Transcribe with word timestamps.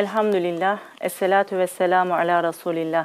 Elhamdülillah, 0.00 0.78
Esselatu 1.00 1.58
ve 1.58 1.66
selamu 1.66 2.14
ala 2.14 2.44
Resulillah. 2.44 3.04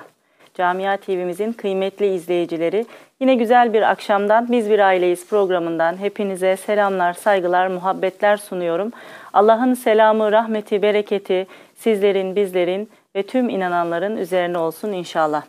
Camia 0.53 0.97
TV'mizin 0.97 1.53
kıymetli 1.53 2.07
izleyicileri, 2.07 2.85
yine 3.19 3.35
güzel 3.35 3.73
bir 3.73 3.81
akşamdan 3.81 4.51
Biz 4.51 4.69
Bir 4.69 4.79
Aileyiz 4.79 5.29
programından 5.29 5.97
hepinize 5.97 6.57
selamlar, 6.57 7.13
saygılar, 7.13 7.67
muhabbetler 7.67 8.37
sunuyorum. 8.37 8.91
Allah'ın 9.33 9.73
selamı, 9.73 10.31
rahmeti, 10.31 10.81
bereketi 10.81 11.47
sizlerin, 11.75 12.35
bizlerin 12.35 12.89
ve 13.15 13.23
tüm 13.23 13.49
inananların 13.49 14.17
üzerine 14.17 14.57
olsun 14.57 14.91
inşallah. 14.91 15.43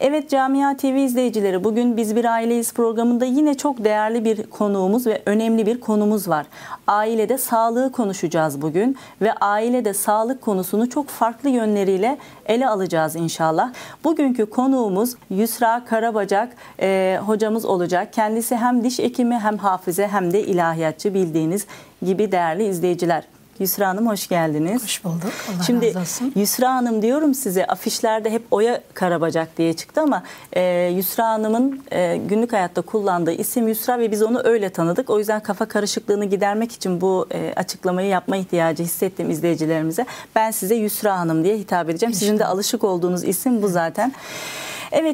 Evet 0.00 0.30
Camia 0.30 0.76
TV 0.76 0.84
izleyicileri 0.84 1.64
bugün 1.64 1.96
Biz 1.96 2.16
Bir 2.16 2.24
Aileyiz 2.24 2.74
programında 2.74 3.24
yine 3.24 3.54
çok 3.56 3.84
değerli 3.84 4.24
bir 4.24 4.42
konuğumuz 4.42 5.06
ve 5.06 5.22
önemli 5.26 5.66
bir 5.66 5.80
konumuz 5.80 6.28
var. 6.28 6.46
Ailede 6.86 7.38
sağlığı 7.38 7.92
konuşacağız 7.92 8.62
bugün 8.62 8.96
ve 9.20 9.32
ailede 9.32 9.94
sağlık 9.94 10.42
konusunu 10.42 10.90
çok 10.90 11.08
farklı 11.08 11.48
yönleriyle 11.48 12.18
ele 12.46 12.68
alacağız 12.68 13.16
inşallah. 13.16 13.72
Bugünkü 14.04 14.46
konuğumuz 14.46 15.16
Yusra 15.30 15.84
Karabacak 15.84 16.52
e, 16.80 17.18
hocamız 17.26 17.64
olacak. 17.64 18.12
Kendisi 18.12 18.56
hem 18.56 18.84
diş 18.84 18.98
hekimi 18.98 19.38
hem 19.38 19.56
hafize 19.56 20.08
hem 20.08 20.32
de 20.32 20.42
ilahiyatçı 20.42 21.14
bildiğiniz 21.14 21.66
gibi 22.02 22.32
değerli 22.32 22.64
izleyiciler. 22.64 23.39
Yusra 23.60 23.88
Hanım 23.88 24.08
hoş 24.08 24.28
geldiniz. 24.28 24.82
Hoş 24.82 25.04
bulduk. 25.04 25.32
Allah 25.48 25.62
Şimdi 25.62 25.86
razı 25.86 26.00
olsun. 26.00 26.32
Yusra 26.36 26.74
Hanım 26.74 27.02
diyorum 27.02 27.34
size 27.34 27.66
afişlerde 27.66 28.30
hep 28.30 28.42
Oya 28.50 28.80
Karabacak 28.94 29.58
diye 29.58 29.72
çıktı 29.72 30.00
ama 30.00 30.22
e, 30.52 30.92
Yusra 30.96 31.28
Hanım'ın 31.28 31.82
e, 31.92 32.16
günlük 32.16 32.52
hayatta 32.52 32.82
kullandığı 32.82 33.32
isim 33.32 33.68
Yusra 33.68 33.98
ve 33.98 34.10
biz 34.10 34.22
onu 34.22 34.40
öyle 34.44 34.70
tanıdık. 34.70 35.10
O 35.10 35.18
yüzden 35.18 35.40
kafa 35.40 35.66
karışıklığını 35.66 36.24
gidermek 36.24 36.72
için 36.72 37.00
bu 37.00 37.26
e, 37.34 37.52
açıklamayı 37.56 38.08
yapma 38.08 38.36
ihtiyacı 38.36 38.82
hissettim 38.82 39.30
izleyicilerimize. 39.30 40.06
Ben 40.36 40.50
size 40.50 40.74
Yusra 40.74 41.18
Hanım 41.18 41.44
diye 41.44 41.58
hitap 41.58 41.90
edeceğim. 41.90 42.14
Sizin 42.14 42.38
de 42.38 42.46
alışık 42.46 42.84
olduğunuz 42.84 43.24
isim 43.24 43.62
bu 43.62 43.68
zaten. 43.68 44.12
Evet 44.16 44.69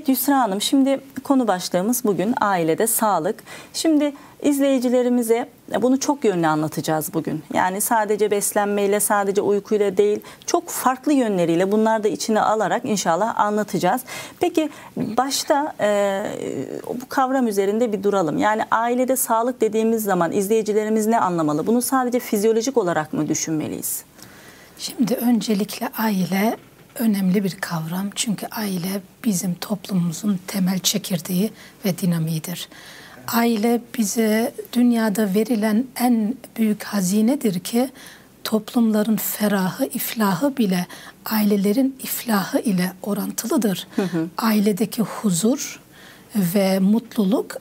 Yusra 0.08 0.40
Hanım 0.40 0.60
şimdi 0.60 1.00
konu 1.24 1.48
başlığımız 1.48 2.04
bugün 2.04 2.34
ailede 2.40 2.86
sağlık. 2.86 3.42
Şimdi 3.72 4.12
izleyicilerimize 4.42 5.48
bunu 5.82 6.00
çok 6.00 6.24
yönlü 6.24 6.46
anlatacağız 6.46 7.14
bugün. 7.14 7.42
Yani 7.54 7.80
sadece 7.80 8.30
beslenmeyle, 8.30 9.00
sadece 9.00 9.40
uykuyla 9.40 9.96
değil, 9.96 10.20
çok 10.46 10.68
farklı 10.68 11.12
yönleriyle 11.12 11.72
bunlar 11.72 12.04
da 12.04 12.08
içine 12.08 12.40
alarak 12.40 12.84
inşallah 12.84 13.40
anlatacağız. 13.40 14.00
Peki 14.40 14.70
başta 14.96 15.74
e, 15.80 16.22
bu 16.88 17.08
kavram 17.08 17.46
üzerinde 17.46 17.92
bir 17.92 18.02
duralım. 18.02 18.38
Yani 18.38 18.62
ailede 18.70 19.16
sağlık 19.16 19.60
dediğimiz 19.60 20.02
zaman 20.04 20.32
izleyicilerimiz 20.32 21.06
ne 21.06 21.20
anlamalı? 21.20 21.66
Bunu 21.66 21.82
sadece 21.82 22.18
fizyolojik 22.18 22.76
olarak 22.76 23.12
mı 23.12 23.28
düşünmeliyiz? 23.28 24.04
Şimdi 24.78 25.14
öncelikle 25.14 25.88
aile 25.98 26.56
önemli 26.98 27.44
bir 27.44 27.50
kavram. 27.60 28.10
Çünkü 28.14 28.46
aile 28.46 29.00
bizim 29.24 29.54
toplumumuzun 29.54 30.40
temel 30.46 30.78
çekirdeği 30.78 31.52
ve 31.84 31.98
dinamiğidir. 31.98 32.68
Aile 33.28 33.80
bize 33.98 34.54
dünyada 34.72 35.34
verilen 35.34 35.84
en 35.96 36.34
büyük 36.56 36.84
hazinedir 36.84 37.60
ki 37.60 37.90
toplumların 38.44 39.16
ferahı, 39.16 39.84
iflahı 39.84 40.56
bile 40.56 40.86
ailelerin 41.24 41.96
iflahı 42.02 42.58
ile 42.58 42.92
orantılıdır. 43.02 43.86
Hı 43.96 44.02
hı. 44.02 44.28
Ailedeki 44.38 45.02
huzur 45.02 45.80
ve 46.36 46.78
mutluluk 46.78 47.56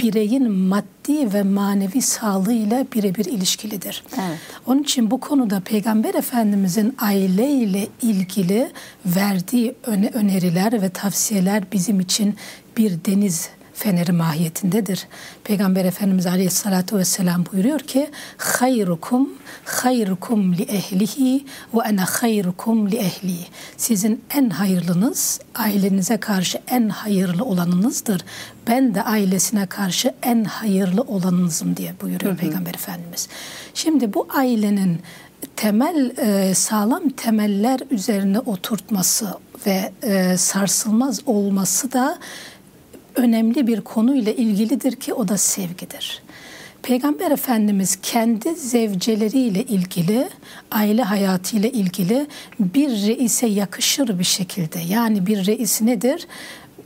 bireyin 0.00 0.50
maddi 0.50 1.32
ve 1.34 1.42
manevi 1.42 2.02
sağlığıyla 2.02 2.86
birebir 2.94 3.24
ilişkilidir. 3.24 4.04
Evet. 4.14 4.38
Onun 4.66 4.82
için 4.82 5.10
bu 5.10 5.20
konuda 5.20 5.60
Peygamber 5.60 6.14
Efendimizin 6.14 6.94
aileyle 6.98 7.88
ilgili 8.02 8.70
verdiği 9.06 9.74
öneriler 10.14 10.82
ve 10.82 10.88
tavsiyeler 10.88 11.62
bizim 11.72 12.00
için 12.00 12.36
bir 12.76 12.92
deniz 13.06 13.50
feneri 13.80 14.12
mahiyetindedir. 14.12 15.06
Peygamber 15.44 15.84
Efendimiz 15.84 16.26
Aleyhisselatü 16.26 16.96
Vesselam 16.96 17.44
buyuruyor 17.52 17.80
ki 17.80 18.10
hayrukum 18.36 19.28
hayrukum 19.64 20.54
li 20.54 20.62
ehlihi 20.62 21.44
ve 21.74 21.82
ana 21.82 22.04
hayrukum 22.04 22.90
li 22.90 22.96
ehli. 22.96 23.38
Sizin 23.76 24.24
en 24.34 24.50
hayırlınız 24.50 25.40
ailenize 25.54 26.16
karşı 26.16 26.58
en 26.68 26.88
hayırlı 26.88 27.44
olanınızdır. 27.44 28.24
Ben 28.68 28.94
de 28.94 29.02
ailesine 29.02 29.66
karşı 29.66 30.14
en 30.22 30.44
hayırlı 30.44 31.02
olanınızım 31.02 31.76
diye 31.76 31.94
buyuruyor 32.02 32.32
hı 32.32 32.36
hı. 32.36 32.40
Peygamber 32.40 32.74
Efendimiz. 32.74 33.28
Şimdi 33.74 34.14
bu 34.14 34.26
ailenin 34.34 35.00
temel 35.56 36.12
e, 36.16 36.54
sağlam 36.54 37.08
temeller 37.08 37.80
üzerine 37.90 38.38
oturtması 38.38 39.34
ve 39.66 39.92
e, 40.02 40.36
sarsılmaz 40.36 41.20
olması 41.26 41.92
da 41.92 42.18
önemli 43.14 43.66
bir 43.66 43.80
konuyla 43.80 44.32
ilgilidir 44.32 44.92
ki 44.92 45.14
o 45.14 45.28
da 45.28 45.36
sevgidir. 45.36 46.22
Peygamber 46.82 47.30
Efendimiz 47.30 47.98
kendi 48.02 48.54
zevceleriyle 48.54 49.62
ilgili, 49.62 50.28
aile 50.70 51.02
hayatıyla 51.02 51.68
ilgili 51.68 52.26
bir 52.60 52.88
reise 52.88 53.46
yakışır 53.46 54.18
bir 54.18 54.24
şekilde. 54.24 54.78
Yani 54.78 55.26
bir 55.26 55.46
reis 55.46 55.82
nedir? 55.82 56.26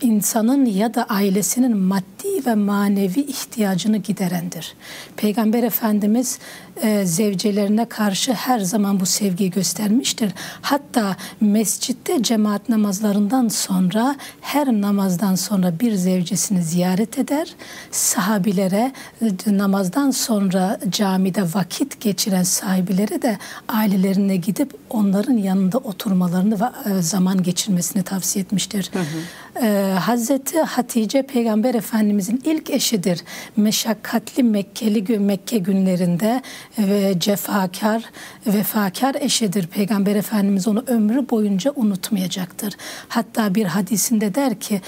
insanın 0.00 0.64
ya 0.64 0.94
da 0.94 1.04
ailesinin 1.04 1.76
maddi 1.76 2.46
ve 2.46 2.54
manevi 2.54 3.20
ihtiyacını 3.20 3.96
giderendir. 3.96 4.74
Peygamber 5.16 5.62
Efendimiz 5.62 6.38
e, 6.82 7.06
zevcelerine 7.06 7.84
karşı 7.84 8.32
her 8.32 8.58
zaman 8.58 9.00
bu 9.00 9.06
sevgiyi 9.06 9.50
göstermiştir. 9.50 10.32
Hatta 10.62 11.16
mescitte 11.40 12.22
cemaat 12.22 12.68
namazlarından 12.68 13.48
sonra 13.48 14.16
her 14.40 14.66
namazdan 14.68 15.34
sonra 15.34 15.80
bir 15.80 15.94
zevcesini 15.94 16.62
ziyaret 16.62 17.18
eder. 17.18 17.54
Sahabilere 17.90 18.92
e, 19.22 19.58
namazdan 19.58 20.10
sonra 20.10 20.78
camide 20.90 21.42
vakit 21.42 22.00
geçiren 22.00 22.42
sahibilere 22.42 23.22
de 23.22 23.38
ailelerine 23.68 24.36
gidip 24.36 24.74
onların 24.90 25.36
yanında 25.36 25.78
oturmalarını 25.78 26.60
ve 26.60 26.64
e, 26.90 27.02
zaman 27.02 27.42
geçirmesini 27.42 28.02
tavsiye 28.02 28.44
etmiştir. 28.44 28.90
Hı 28.92 28.98
hı. 28.98 29.66
E, 29.66 29.92
Hazreti 29.92 30.60
Hatice 30.60 31.22
Peygamber 31.22 31.74
Efendimizin 31.74 32.42
ilk 32.44 32.70
eşidir. 32.70 33.20
Meşakkatli 33.56 34.42
Mekkeli 34.42 35.18
Mekke 35.18 35.58
günlerinde 35.58 36.42
ve 36.78 37.14
cefakar, 37.19 38.04
vefakar 38.47 39.14
eşidir. 39.20 39.66
Peygamber 39.66 40.16
Efendimiz 40.16 40.69
onu 40.69 40.84
ömrü 40.86 41.30
boyunca 41.30 41.72
unutmayacaktır. 41.76 42.75
Hatta 43.08 43.54
bir 43.54 43.64
hadisinde 43.64 44.34
der 44.34 44.60
ki 44.60 44.80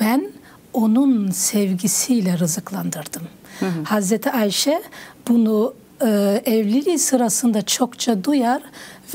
ben 0.00 0.32
onun 0.72 1.30
sevgisiyle 1.30 2.38
rızıklandırdım. 2.38 3.22
Hı 3.60 3.66
hı. 3.66 3.84
Hazreti 3.84 4.30
Ayşe 4.30 4.82
bunu 5.28 5.74
e, 6.00 6.42
evliliği 6.46 6.98
sırasında 6.98 7.62
çokça 7.62 8.24
duyar 8.24 8.62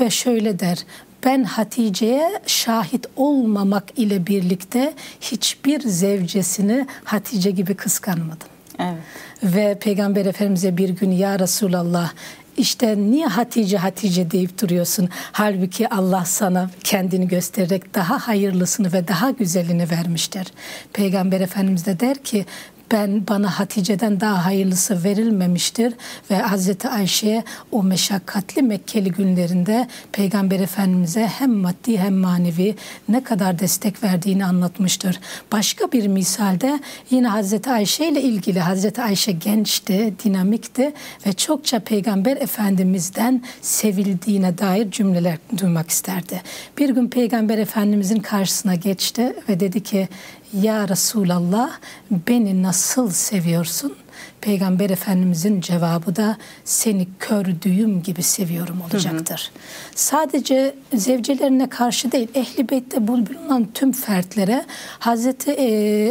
ve 0.00 0.10
şöyle 0.10 0.60
der 0.60 0.78
ben 1.24 1.44
Hatice'ye 1.44 2.40
şahit 2.46 3.06
olmamak 3.16 3.84
ile 3.96 4.26
birlikte 4.26 4.94
hiçbir 5.20 5.80
zevcesini 5.80 6.86
Hatice 7.04 7.50
gibi 7.50 7.74
kıskanmadım. 7.74 8.48
Evet. 8.78 9.02
Ve 9.42 9.78
Peygamber 9.80 10.26
Efendimiz'e 10.26 10.76
bir 10.76 10.88
gün 10.88 11.10
ya 11.10 11.38
Resulallah 11.38 12.12
işte 12.56 12.96
niye 12.98 13.26
Hatice 13.26 13.78
Hatice 13.78 14.30
deyip 14.30 14.62
duruyorsun? 14.62 15.08
Halbuki 15.32 15.88
Allah 15.88 16.24
sana 16.24 16.70
kendini 16.84 17.28
göstererek 17.28 17.94
daha 17.94 18.28
hayırlısını 18.28 18.92
ve 18.92 19.08
daha 19.08 19.30
güzelini 19.30 19.90
vermiştir. 19.90 20.46
Peygamber 20.92 21.40
Efendimiz 21.40 21.86
de 21.86 22.00
der 22.00 22.16
ki 22.16 22.46
ben 22.92 23.26
bana 23.28 23.58
Hatice'den 23.58 24.20
daha 24.20 24.44
hayırlısı 24.44 25.04
verilmemiştir 25.04 25.94
ve 26.30 26.36
Hazreti 26.36 26.88
Ayşe'ye 26.88 27.44
o 27.70 27.82
meşakkatli 27.82 28.62
Mekkeli 28.62 29.12
günlerinde 29.12 29.88
Peygamber 30.12 30.60
Efendimiz'e 30.60 31.26
hem 31.26 31.52
maddi 31.52 31.98
hem 31.98 32.14
manevi 32.14 32.74
ne 33.08 33.24
kadar 33.24 33.58
destek 33.58 34.02
verdiğini 34.02 34.44
anlatmıştır. 34.44 35.20
Başka 35.52 35.92
bir 35.92 36.06
misalde 36.06 36.80
yine 37.10 37.28
Hazreti 37.28 37.70
Ayşe 37.70 38.08
ile 38.08 38.22
ilgili 38.22 38.60
Hazreti 38.60 39.02
Ayşe 39.02 39.32
gençti, 39.32 40.14
dinamikti 40.24 40.92
ve 41.26 41.32
çokça 41.32 41.80
Peygamber 41.80 42.36
Efendimiz'den 42.36 43.42
sevildiğine 43.62 44.58
dair 44.58 44.90
cümleler 44.90 45.38
duymak 45.58 45.90
isterdi. 45.90 46.42
Bir 46.78 46.88
gün 46.88 47.08
Peygamber 47.08 47.58
Efendimiz'in 47.58 48.20
karşısına 48.20 48.74
geçti 48.74 49.34
ve 49.48 49.60
dedi 49.60 49.82
ki 49.82 50.08
ya 50.52 50.88
Resulallah 50.88 51.70
beni 52.10 52.62
nasıl 52.62 53.10
seviyorsun? 53.10 53.94
Peygamber 54.40 54.90
Efendimizin 54.90 55.60
cevabı 55.60 56.16
da 56.16 56.36
seni 56.64 57.08
kör 57.18 57.46
düğüm 57.62 58.02
gibi 58.02 58.22
seviyorum 58.22 58.80
olacaktır. 58.80 59.50
Hı 59.54 59.58
hı. 59.58 59.62
Sadece 59.94 60.74
zevcelerine 60.94 61.68
karşı 61.68 62.12
değil, 62.12 62.28
Ehli 62.34 62.68
Beyt'te 62.68 63.08
bulunan 63.08 63.68
tüm 63.74 63.92
fertlere 63.92 64.64
Hazreti 64.98 65.50
e, 65.50 65.64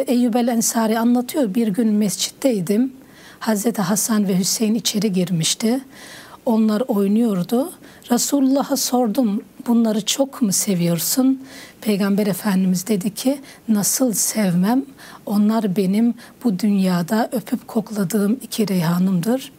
Eyyub 0.07 0.33
el 0.33 0.47
Ensari 0.47 0.99
anlatıyor. 0.99 1.55
Bir 1.55 1.67
gün 1.67 1.93
mescitteydim. 1.93 2.93
Hazreti 3.39 3.81
Hasan 3.81 4.27
ve 4.27 4.39
Hüseyin 4.39 4.75
içeri 4.75 5.13
girmişti. 5.13 5.79
Onlar 6.45 6.83
oynuyordu. 6.87 7.71
Resulullah'a 8.11 8.77
sordum 8.77 9.41
bunları 9.67 10.05
çok 10.05 10.41
mu 10.41 10.51
seviyorsun? 10.51 11.43
Peygamber 11.81 12.27
Efendimiz 12.27 12.87
dedi 12.87 13.13
ki 13.13 13.39
nasıl 13.67 14.13
sevmem? 14.13 14.85
Onlar 15.25 15.75
benim 15.75 16.13
bu 16.43 16.59
dünyada 16.59 17.29
öpüp 17.31 17.67
kokladığım 17.67 18.39
iki 18.41 18.67
reyhanımdır. 18.67 19.51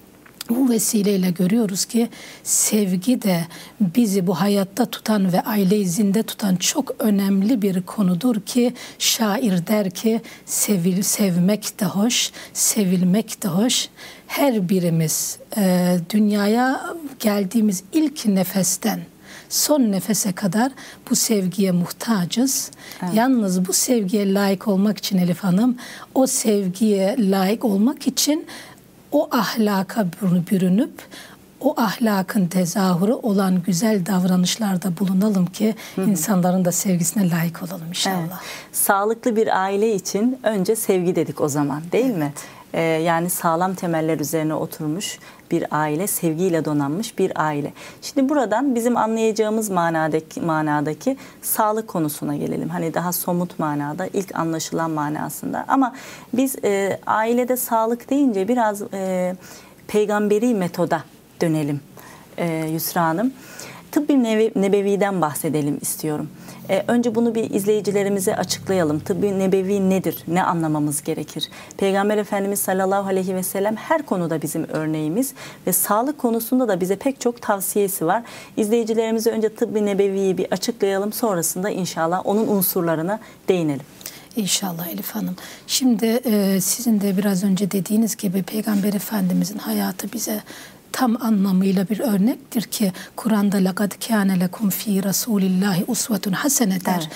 Bu 0.51 0.71
vesileyle 0.71 1.31
görüyoruz 1.31 1.85
ki 1.85 2.09
sevgi 2.43 3.23
de 3.23 3.45
bizi 3.81 4.27
bu 4.27 4.41
hayatta 4.41 4.87
tutan 4.87 5.33
ve 5.33 5.41
aile 5.41 5.85
zinde 5.85 6.23
tutan 6.23 6.57
çok 6.57 6.95
önemli 6.99 7.63
bir 7.63 7.83
konudur 7.83 8.41
ki 8.41 8.75
şair 8.99 9.67
der 9.67 9.91
ki 9.91 10.21
sevil 10.47 11.03
sevmek 11.03 11.81
de 11.81 11.85
hoş, 11.85 12.31
sevilmek 12.53 13.43
de 13.43 13.49
hoş. 13.49 13.89
Her 14.27 14.69
birimiz 14.69 15.39
e, 15.57 15.97
dünyaya 16.11 16.81
geldiğimiz 17.21 17.83
ilk 17.93 18.27
nefesten 18.27 19.01
son 19.51 19.81
nefese 19.81 20.33
kadar 20.33 20.73
bu 21.11 21.17
sevgiye 21.17 21.73
muhtacız. 21.73 22.71
Evet. 23.03 23.15
Yalnız 23.15 23.67
bu 23.67 23.73
sevgiye 23.73 24.35
layık 24.35 24.69
olmak 24.69 24.99
için 24.99 25.19
Elif 25.19 25.39
Hanım, 25.39 25.77
o 26.15 26.27
sevgiye 26.27 27.17
layık 27.19 27.65
olmak 27.65 28.07
için 28.07 28.47
o 29.13 29.29
ahlaka 29.31 30.07
bürünüp 30.51 30.93
o 31.61 31.81
ahlakın 31.81 32.47
tezahürü 32.47 33.13
olan 33.13 33.63
güzel 33.63 34.07
davranışlarda 34.07 34.99
bulunalım 34.99 35.47
ki 35.47 35.75
insanların 35.97 36.65
da 36.65 36.73
sevgisine 36.73 37.31
layık 37.31 37.63
olalım 37.63 37.89
inşallah. 37.89 38.17
Evet. 38.17 38.33
Sağlıklı 38.73 39.37
bir 39.37 39.63
aile 39.63 39.95
için 39.95 40.39
önce 40.43 40.77
sevgi 40.77 41.17
dedik 41.17 41.41
o 41.41 41.49
zaman 41.49 41.83
değil 41.93 42.05
evet. 42.05 42.17
mi? 42.17 42.33
Ee, 42.75 42.81
yani 42.83 43.31
sağlam 43.31 43.75
temeller 43.75 44.21
üzerine 44.21 44.55
oturmuş 44.55 45.19
bir 45.51 45.65
aile, 45.71 46.07
sevgiyle 46.07 46.65
donanmış 46.65 47.19
bir 47.19 47.45
aile. 47.45 47.73
Şimdi 48.03 48.29
buradan 48.29 48.75
bizim 48.75 48.97
anlayacağımız 48.97 49.71
manadaki 49.71 50.41
manadaki 50.41 51.17
sağlık 51.43 51.89
konusuna 51.89 52.37
gelelim. 52.37 52.69
Hani 52.69 52.95
daha 52.95 53.13
somut 53.13 53.59
manada, 53.59 54.07
ilk 54.07 54.35
anlaşılan 54.35 54.91
manasında. 54.91 55.65
Ama 55.69 55.95
biz 56.33 56.57
e, 56.65 57.01
ailede 57.07 57.57
sağlık 57.57 58.11
deyince 58.11 58.49
biraz 58.49 58.83
e, 58.95 59.35
peygamberi 59.89 60.55
metoda 60.55 61.03
dönelim 61.41 61.81
e, 62.39 62.67
Yusra 62.67 63.03
Hanım. 63.03 63.33
Tıbbi 63.93 64.23
nebeviden 64.61 65.21
bahsedelim 65.21 65.79
istiyorum. 65.81 66.31
E, 66.71 66.85
önce 66.89 67.15
bunu 67.15 67.35
bir 67.35 67.51
izleyicilerimize 67.51 68.37
açıklayalım. 68.37 69.01
Tıbbi 69.01 69.39
nebevi 69.39 69.91
nedir? 69.91 70.25
Ne 70.29 70.43
anlamamız 70.43 71.03
gerekir? 71.03 71.49
Peygamber 71.77 72.19
Efendimiz 72.19 72.59
sallallahu 72.59 73.09
aleyhi 73.09 73.35
ve 73.35 73.43
sellem 73.43 73.77
her 73.77 74.07
konuda 74.07 74.43
bizim 74.43 74.67
örneğimiz 74.69 75.35
ve 75.67 75.73
sağlık 75.73 76.19
konusunda 76.19 76.69
da 76.69 76.81
bize 76.81 76.97
pek 76.97 77.21
çok 77.21 77.43
tavsiyesi 77.43 78.07
var. 78.07 78.23
İzleyicilerimize 78.57 79.31
önce 79.31 79.49
tıbbi 79.49 79.87
nebeviyi 79.87 80.39
bir 80.39 80.47
açıklayalım. 80.53 81.13
Sonrasında 81.13 81.71
inşallah 81.71 82.27
onun 82.27 82.47
unsurlarına 82.47 83.21
değinelim. 83.49 83.87
İnşallah 84.37 84.89
Elif 84.89 85.11
Hanım. 85.11 85.37
Şimdi 85.67 86.07
e, 86.07 86.61
sizin 86.61 87.01
de 87.01 87.17
biraz 87.17 87.45
önce 87.45 87.71
dediğiniz 87.71 88.17
gibi 88.17 88.43
Peygamber 88.43 88.93
Efendimizin 88.93 89.59
hayatı 89.59 90.13
bize 90.13 90.43
tam 90.92 91.22
anlamıyla 91.22 91.90
bir 91.90 92.00
örnektir 92.00 92.62
ki 92.62 92.92
Kur'an'da 93.16 93.58
لَقَدْ 93.58 93.92
كَانَ 94.08 94.48
لَكُمْ 94.48 94.72
ف۪ي 94.72 95.02
رَسُولِ 95.02 95.42
اللّٰهِ 95.42 95.86
اُسْوَةٌ 95.86 96.34
حَسَنَ 96.34 96.86
der. 96.86 97.10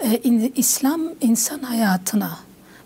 Evet. 0.00 0.26
Ee, 0.26 0.52
İslam 0.56 1.00
insan 1.20 1.58
hayatına 1.58 2.38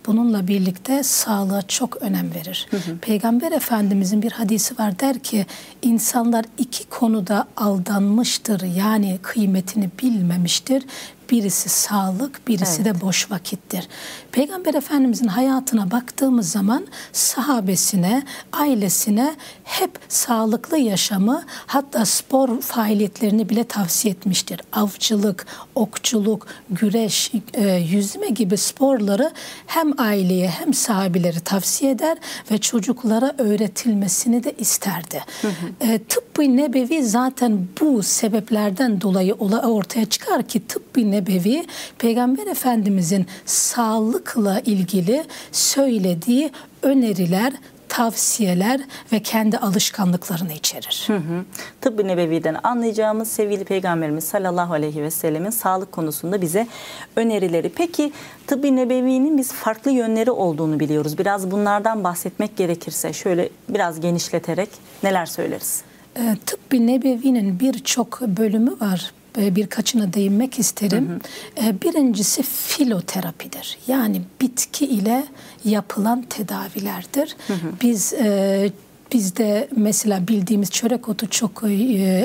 bununla 0.06 0.48
birlikte 0.48 1.02
sağlığa 1.02 1.62
çok 1.62 1.96
önem 1.96 2.34
verir. 2.34 2.66
Hı 2.70 2.76
hı. 2.76 2.98
Peygamber 2.98 3.52
Efendimizin 3.52 4.22
bir 4.22 4.32
hadisi 4.32 4.78
var 4.78 5.00
der 5.00 5.19
ki 5.19 5.46
insanlar 5.82 6.44
iki 6.58 6.84
konuda 6.84 7.46
aldanmıştır 7.56 8.60
yani 8.60 9.19
kıymetini 9.22 9.90
bilmemiştir. 10.02 10.82
Birisi 11.31 11.69
sağlık, 11.69 12.47
birisi 12.47 12.81
evet. 12.81 12.95
de 12.95 13.01
boş 13.01 13.31
vakittir. 13.31 13.87
Peygamber 14.31 14.73
Efendimizin 14.73 15.27
hayatına 15.27 15.91
baktığımız 15.91 16.51
zaman 16.51 16.87
sahabesine, 17.11 18.23
ailesine 18.51 19.35
hep 19.63 19.91
sağlıklı 20.09 20.77
yaşamı 20.77 21.43
hatta 21.65 22.05
spor 22.05 22.61
faaliyetlerini 22.61 23.49
bile 23.49 23.63
tavsiye 23.63 24.13
etmiştir. 24.13 24.61
Avcılık, 24.73 25.45
okçuluk, 25.75 26.47
güreş, 26.69 27.31
e, 27.53 27.69
yüzme 27.69 28.29
gibi 28.29 28.57
sporları 28.57 29.31
hem 29.67 29.99
aileye 29.99 30.49
hem 30.49 30.73
sahabileri 30.73 31.39
tavsiye 31.39 31.91
eder 31.91 32.17
ve 32.51 32.57
çocuklara 32.57 33.35
öğretilmesini 33.37 34.43
de 34.43 34.53
isterdi. 34.57 35.23
Hı 35.41 35.47
hı. 35.47 35.91
E, 35.91 35.99
tıbbi 36.03 36.57
nebevi 36.57 37.03
zaten 37.03 37.67
bu 37.81 38.03
sebeplerden 38.03 39.01
dolayı 39.01 39.33
ortaya 39.33 40.05
çıkar 40.05 40.43
ki 40.43 40.67
tıbbi 40.67 41.11
nebevi 41.13 41.65
Peygamber 41.98 42.48
Efendimizin 42.48 43.25
sağlıkla 43.45 44.60
ilgili 44.60 45.24
söylediği 45.51 46.51
öneriler, 46.81 47.54
tavsiyeler 47.94 48.81
ve 49.12 49.19
kendi 49.19 49.57
alışkanlıklarını 49.57 50.54
içerir. 50.54 51.04
Hı 51.07 51.15
hı. 51.15 51.45
Tıbbi 51.81 52.07
Nebevi'den 52.07 52.57
anlayacağımız 52.63 53.27
sevgili 53.27 53.65
Peygamberimiz 53.65 54.24
sallallahu 54.24 54.74
aleyhi 54.74 55.04
ve 55.04 55.12
sellemin 55.12 55.50
sağlık 55.50 55.92
konusunda 55.92 56.42
bize 56.42 56.68
önerileri. 57.15 57.69
Peki 57.75 58.12
Tıbbi 58.48 58.75
Nebevi'nin 58.75 59.38
biz 59.38 59.51
farklı 59.51 59.92
yönleri 59.92 60.31
olduğunu 60.31 60.80
biliyoruz. 60.80 61.18
Biraz 61.18 61.51
bunlardan 61.51 62.04
bahsetmek 62.04 62.57
gerekirse 62.57 63.13
şöyle 63.13 63.50
biraz 63.69 64.00
genişleterek 64.00 64.69
neler 65.04 65.25
söyleriz? 65.25 65.83
E, 66.15 66.36
Tıbbi 66.45 66.88
Nebevi'nin 66.88 67.60
birçok 67.60 68.21
bölümü 68.21 68.71
var 68.81 69.12
birkaçına 69.38 70.13
değinmek 70.13 70.59
isterim. 70.59 71.21
Hı 71.56 71.62
hı. 71.62 71.69
E, 71.69 71.81
birincisi 71.81 72.44
filoterapidir. 72.44 73.77
Yani 73.88 74.21
bitki 74.41 74.85
ile 74.85 75.25
yapılan 75.65 76.21
tedavilerdir. 76.21 77.35
Hı 77.47 77.53
hı. 77.53 77.71
Biz 77.81 78.13
e, 78.13 78.71
Bizde 79.13 79.68
mesela 79.75 80.27
bildiğimiz 80.27 80.71
çörek 80.71 81.09
otu 81.09 81.30
çok 81.30 81.63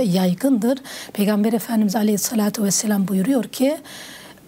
yaygındır. 0.04 0.78
Peygamber 1.12 1.52
Efendimiz 1.52 1.96
Aleyhisselatü 1.96 2.62
Vesselam 2.62 3.08
buyuruyor 3.08 3.44
ki 3.44 3.78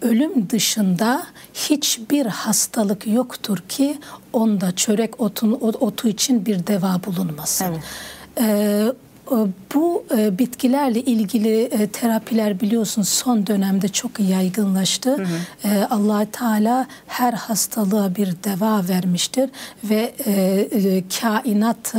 ölüm 0.03 0.51
dışında 0.51 1.23
hiçbir 1.55 2.27
hastalık 2.27 3.07
yoktur 3.07 3.59
ki 3.69 3.99
onda 4.33 4.77
çörek 4.77 5.21
otun, 5.21 5.53
otu 5.61 6.09
için 6.09 6.47
bir 6.47 6.67
deva 6.67 7.01
bulunmasın. 7.07 7.67
Evet. 7.67 7.83
Ee, 8.41 8.45
e, 8.45 8.93
bu 9.75 10.05
e, 10.17 10.39
bitkilerle 10.39 11.01
ilgili 11.01 11.63
e, 11.63 11.87
terapiler 11.87 12.61
biliyorsun 12.61 13.03
son 13.03 13.47
dönemde 13.47 13.89
çok 13.89 14.21
yaygınlaştı. 14.21 15.17
Hı 15.17 15.23
hı. 15.69 15.87
allah 15.91 16.27
Teala 16.33 16.87
her 17.07 17.33
hastalığa 17.33 18.15
bir 18.15 18.37
deva 18.45 18.89
vermiştir 18.89 19.51
ve 19.85 20.15
kainat 21.21 21.95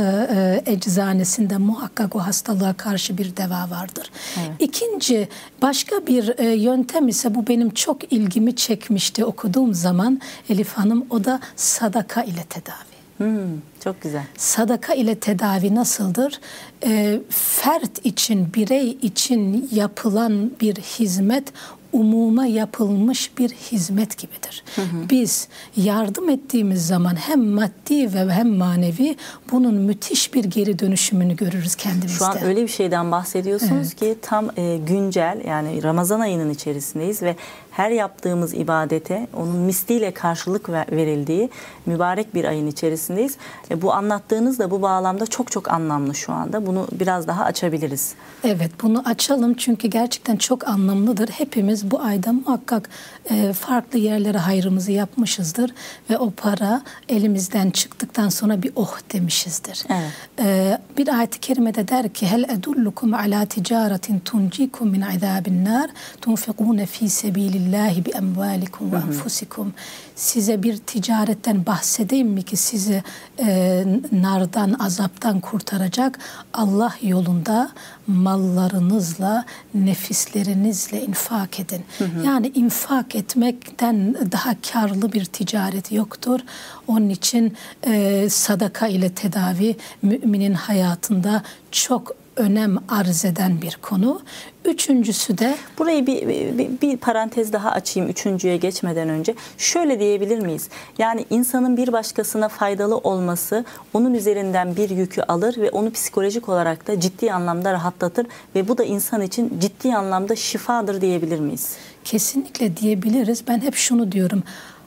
eczanesinde 0.66 1.56
muhakkak 1.56 2.16
o 2.16 2.18
hastalığa 2.18 2.72
karşı 2.72 3.18
bir 3.18 3.36
deva 3.36 3.70
vardır. 3.70 4.10
Evet. 4.38 4.50
İkinci 4.58 5.28
başka 5.62 6.06
bir 6.06 6.54
yöntem 6.54 7.08
ise 7.08 7.34
bu 7.34 7.46
benim 7.46 7.70
çok 7.70 8.12
ilgimi 8.12 8.56
çekmişti 8.56 9.24
okuduğum 9.24 9.74
zaman 9.74 10.20
Elif 10.48 10.72
Hanım 10.72 11.06
o 11.10 11.24
da 11.24 11.40
sadaka 11.56 12.22
ile 12.22 12.44
tedavi. 12.44 12.91
Hmm, 13.22 13.60
çok 13.84 14.02
güzel. 14.02 14.24
Sadaka 14.36 14.94
ile 14.94 15.14
tedavi 15.14 15.74
nasıldır? 15.74 16.40
E, 16.84 17.20
fert 17.30 18.06
için, 18.06 18.54
birey 18.54 18.98
için 19.02 19.68
yapılan 19.72 20.50
bir 20.60 20.74
hizmet 20.76 21.52
umuma 21.92 22.46
yapılmış 22.46 23.38
bir 23.38 23.50
hizmet 23.50 24.18
gibidir. 24.18 24.64
Hı 24.76 24.82
hı. 24.82 25.10
Biz 25.10 25.48
yardım 25.76 26.28
ettiğimiz 26.28 26.86
zaman 26.86 27.14
hem 27.14 27.44
maddi 27.44 28.14
ve 28.14 28.32
hem 28.32 28.48
manevi 28.48 29.16
bunun 29.50 29.74
müthiş 29.74 30.34
bir 30.34 30.44
geri 30.44 30.78
dönüşümünü 30.78 31.36
görürüz 31.36 31.74
kendimizde. 31.74 32.18
Şu 32.18 32.24
an 32.24 32.44
öyle 32.44 32.62
bir 32.62 32.68
şeyden 32.68 33.10
bahsediyorsunuz 33.10 33.88
evet. 33.88 33.94
ki 33.94 34.16
tam 34.22 34.50
e, 34.56 34.76
güncel 34.86 35.40
yani 35.46 35.82
Ramazan 35.82 36.20
ayının 36.20 36.50
içerisindeyiz 36.50 37.22
ve 37.22 37.36
her 37.72 37.90
yaptığımız 37.90 38.54
ibadete 38.54 39.26
onun 39.36 39.56
misliyle 39.56 40.10
karşılık 40.10 40.68
verildiği 40.68 41.50
mübarek 41.86 42.34
bir 42.34 42.44
ayın 42.44 42.66
içerisindeyiz. 42.66 43.36
E, 43.70 43.82
bu 43.82 43.92
anlattığınız 43.92 44.58
da 44.58 44.70
bu 44.70 44.82
bağlamda 44.82 45.26
çok 45.26 45.52
çok 45.52 45.72
anlamlı 45.72 46.14
şu 46.14 46.32
anda. 46.32 46.66
Bunu 46.66 46.86
biraz 46.92 47.26
daha 47.26 47.44
açabiliriz. 47.44 48.14
Evet 48.44 48.70
bunu 48.82 49.02
açalım 49.04 49.54
çünkü 49.54 49.88
gerçekten 49.88 50.36
çok 50.36 50.68
anlamlıdır. 50.68 51.28
Hepimiz 51.28 51.90
bu 51.90 52.00
ayda 52.00 52.32
muhakkak 52.32 52.88
e, 53.30 53.52
farklı 53.52 53.98
yerlere 53.98 54.38
hayrımızı 54.38 54.92
yapmışızdır 54.92 55.74
ve 56.10 56.18
o 56.18 56.30
para 56.30 56.82
elimizden 57.08 57.70
çıktıktan 57.70 58.28
sonra 58.28 58.62
bir 58.62 58.72
oh 58.76 58.98
demişizdir. 59.12 59.84
Evet. 59.90 60.10
E, 60.38 60.78
bir 60.96 61.18
ayet-i 61.18 61.40
kerimede 61.40 61.88
der 61.88 62.08
ki 62.08 62.26
hel 62.26 62.44
edullukum 62.48 63.14
ala 63.14 63.46
ticaretin 63.46 64.18
tuncikum 64.18 64.88
min 64.88 65.00
azabin 65.00 65.64
nar 65.64 65.90
tunfikune 66.20 66.86
fi 66.86 67.08
sebilillah 67.08 67.61
fillahi 67.62 68.04
bi 68.04 68.10
emvalikum 68.10 68.92
ve 68.92 68.96
enfusikum. 68.96 69.72
Size 70.16 70.62
bir 70.62 70.76
ticaretten 70.76 71.66
bahsedeyim 71.66 72.28
mi 72.28 72.42
ki 72.42 72.56
sizi 72.56 73.02
e, 73.38 73.84
nardan, 74.12 74.76
azaptan 74.78 75.40
kurtaracak? 75.40 76.18
Allah 76.54 76.94
yolunda 77.02 77.70
mallarınızla, 78.06 79.44
nefislerinizle 79.74 81.02
infak 81.02 81.60
edin. 81.60 81.84
Hı 81.98 82.04
hı. 82.04 82.26
Yani 82.26 82.52
infak 82.54 83.14
etmekten 83.14 84.14
daha 84.32 84.54
karlı 84.72 85.12
bir 85.12 85.24
ticaret 85.24 85.92
yoktur. 85.92 86.40
Onun 86.86 87.08
için 87.08 87.56
e, 87.86 88.26
sadaka 88.30 88.86
ile 88.86 89.12
tedavi 89.12 89.76
müminin 90.02 90.54
hayatında 90.54 91.42
çok 91.70 92.21
önem 92.36 92.76
arz 92.88 93.24
eden 93.24 93.62
bir 93.62 93.78
konu. 93.82 94.20
Üçüncüsü 94.64 95.38
de 95.38 95.56
burayı 95.78 96.06
bir, 96.06 96.28
bir, 96.28 96.80
bir 96.82 96.96
parantez 96.96 97.52
daha 97.52 97.70
açayım 97.70 98.08
üçüncüye 98.08 98.56
geçmeden 98.56 99.08
önce. 99.08 99.34
Şöyle 99.58 100.00
diyebilir 100.00 100.38
miyiz? 100.38 100.68
Yani 100.98 101.26
insanın 101.30 101.76
bir 101.76 101.92
başkasına 101.92 102.48
faydalı 102.48 102.96
olması 102.96 103.64
onun 103.92 104.14
üzerinden 104.14 104.76
bir 104.76 104.90
yükü 104.90 105.22
alır 105.22 105.56
ve 105.56 105.70
onu 105.70 105.92
psikolojik 105.92 106.48
olarak 106.48 106.86
da 106.86 107.00
ciddi 107.00 107.32
anlamda 107.32 107.72
rahatlatır 107.72 108.26
ve 108.54 108.68
bu 108.68 108.78
da 108.78 108.84
insan 108.84 109.22
için 109.22 109.60
ciddi 109.60 109.94
anlamda 109.94 110.36
şifadır 110.36 111.00
diyebilir 111.00 111.40
miyiz? 111.40 111.76
Kesinlikle 112.04 112.76
diyebiliriz. 112.76 113.44
Ben 113.48 113.60
hep 113.60 113.74
şunu 113.74 114.12
diyorum 114.12 114.42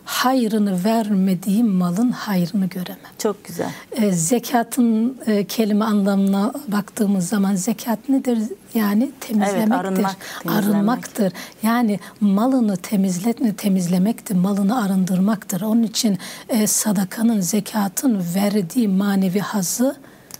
hayrını 0.06 0.84
vermediğim 0.84 1.68
malın 1.68 2.12
hayrını 2.12 2.66
göremem. 2.66 3.12
Çok 3.18 3.46
güzel. 3.46 3.70
E, 3.92 4.12
zekatın 4.12 5.18
e, 5.26 5.46
kelime 5.46 5.86
anlamına 5.86 6.54
baktığımız 6.68 7.28
zaman 7.30 7.56
zekat 7.56 8.10
nedir? 8.10 8.40
Yani 8.74 9.12
temizlemektir. 9.20 9.62
Evet, 9.62 9.72
arınmak, 9.72 10.16
arınmaktır. 10.48 11.34
Yani 11.64 12.00
malını 12.22 12.78
temizletme, 12.78 13.56
temizlemektir, 13.56 14.36
malını 14.36 14.84
arındırmaktır. 14.84 15.62
Onun 15.62 15.84
için 15.84 16.18
e, 16.50 16.68
sadakanın, 16.68 17.42
zekatın 17.42 18.24
verdiği 18.36 18.88
manevi 18.88 19.40
hazı 19.40 19.96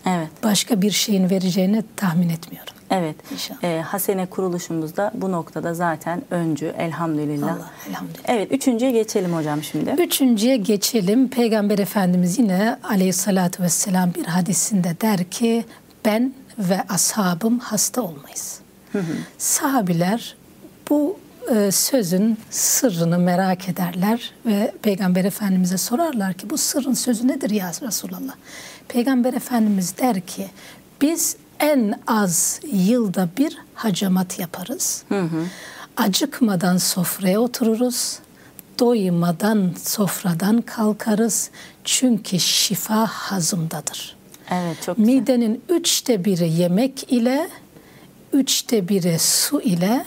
evet. 0.06 0.28
başka 0.42 0.82
bir 0.82 0.90
şeyin 0.90 1.30
vereceğini 1.30 1.84
tahmin 1.96 2.28
etmiyorum. 2.28 2.75
Evet. 2.90 3.16
E, 3.62 3.82
Hasene 3.86 4.26
kuruluşumuzda 4.26 5.10
bu 5.14 5.32
noktada 5.32 5.74
zaten 5.74 6.22
öncü 6.30 6.66
elhamdülillah. 6.78 7.56
Allah, 7.56 7.70
elhamdülillah. 7.88 8.22
Evet 8.28 8.52
üçüncüye 8.52 8.90
geçelim 8.90 9.34
hocam 9.34 9.62
şimdi. 9.62 9.90
Üçüncüye 9.98 10.56
geçelim. 10.56 11.28
Peygamber 11.28 11.78
Efendimiz 11.78 12.38
yine 12.38 12.78
aleyhissalatü 12.82 13.62
vesselam 13.62 14.14
bir 14.14 14.24
hadisinde 14.24 14.96
der 15.00 15.24
ki 15.24 15.64
ben 16.04 16.34
ve 16.58 16.82
ashabım 16.88 17.58
hasta 17.58 18.02
olmayız. 18.02 18.60
Hı 18.92 18.98
hı. 18.98 19.12
Sahabiler 19.38 20.36
bu 20.90 21.18
e, 21.54 21.70
sözün 21.72 22.38
sırrını 22.50 23.18
merak 23.18 23.68
ederler 23.68 24.32
ve 24.46 24.72
Peygamber 24.82 25.24
Efendimiz'e 25.24 25.78
sorarlar 25.78 26.34
ki 26.34 26.50
bu 26.50 26.58
sırrın 26.58 26.94
sözü 26.94 27.28
nedir 27.28 27.50
ya 27.50 27.72
Resulallah? 27.82 28.34
Peygamber 28.88 29.34
Efendimiz 29.34 29.98
der 29.98 30.20
ki 30.20 30.46
biz 31.00 31.36
en 31.60 32.00
az 32.06 32.60
yılda 32.72 33.28
bir 33.38 33.58
hacamat 33.74 34.38
yaparız. 34.38 35.04
Hı 35.08 35.20
hı. 35.20 35.46
Acıkmadan 35.96 36.76
sofraya 36.76 37.40
otururuz. 37.40 38.18
Doymadan 38.78 39.72
sofradan 39.84 40.62
kalkarız. 40.62 41.50
Çünkü 41.84 42.40
şifa 42.40 43.06
hazımdadır. 43.06 44.16
Evet, 44.50 44.82
çok 44.86 44.96
güzel. 44.96 45.14
Midenin 45.14 45.62
üçte 45.68 46.24
biri 46.24 46.52
yemek 46.52 47.12
ile, 47.12 47.48
üçte 48.32 48.88
biri 48.88 49.18
su 49.18 49.60
ile, 49.60 50.04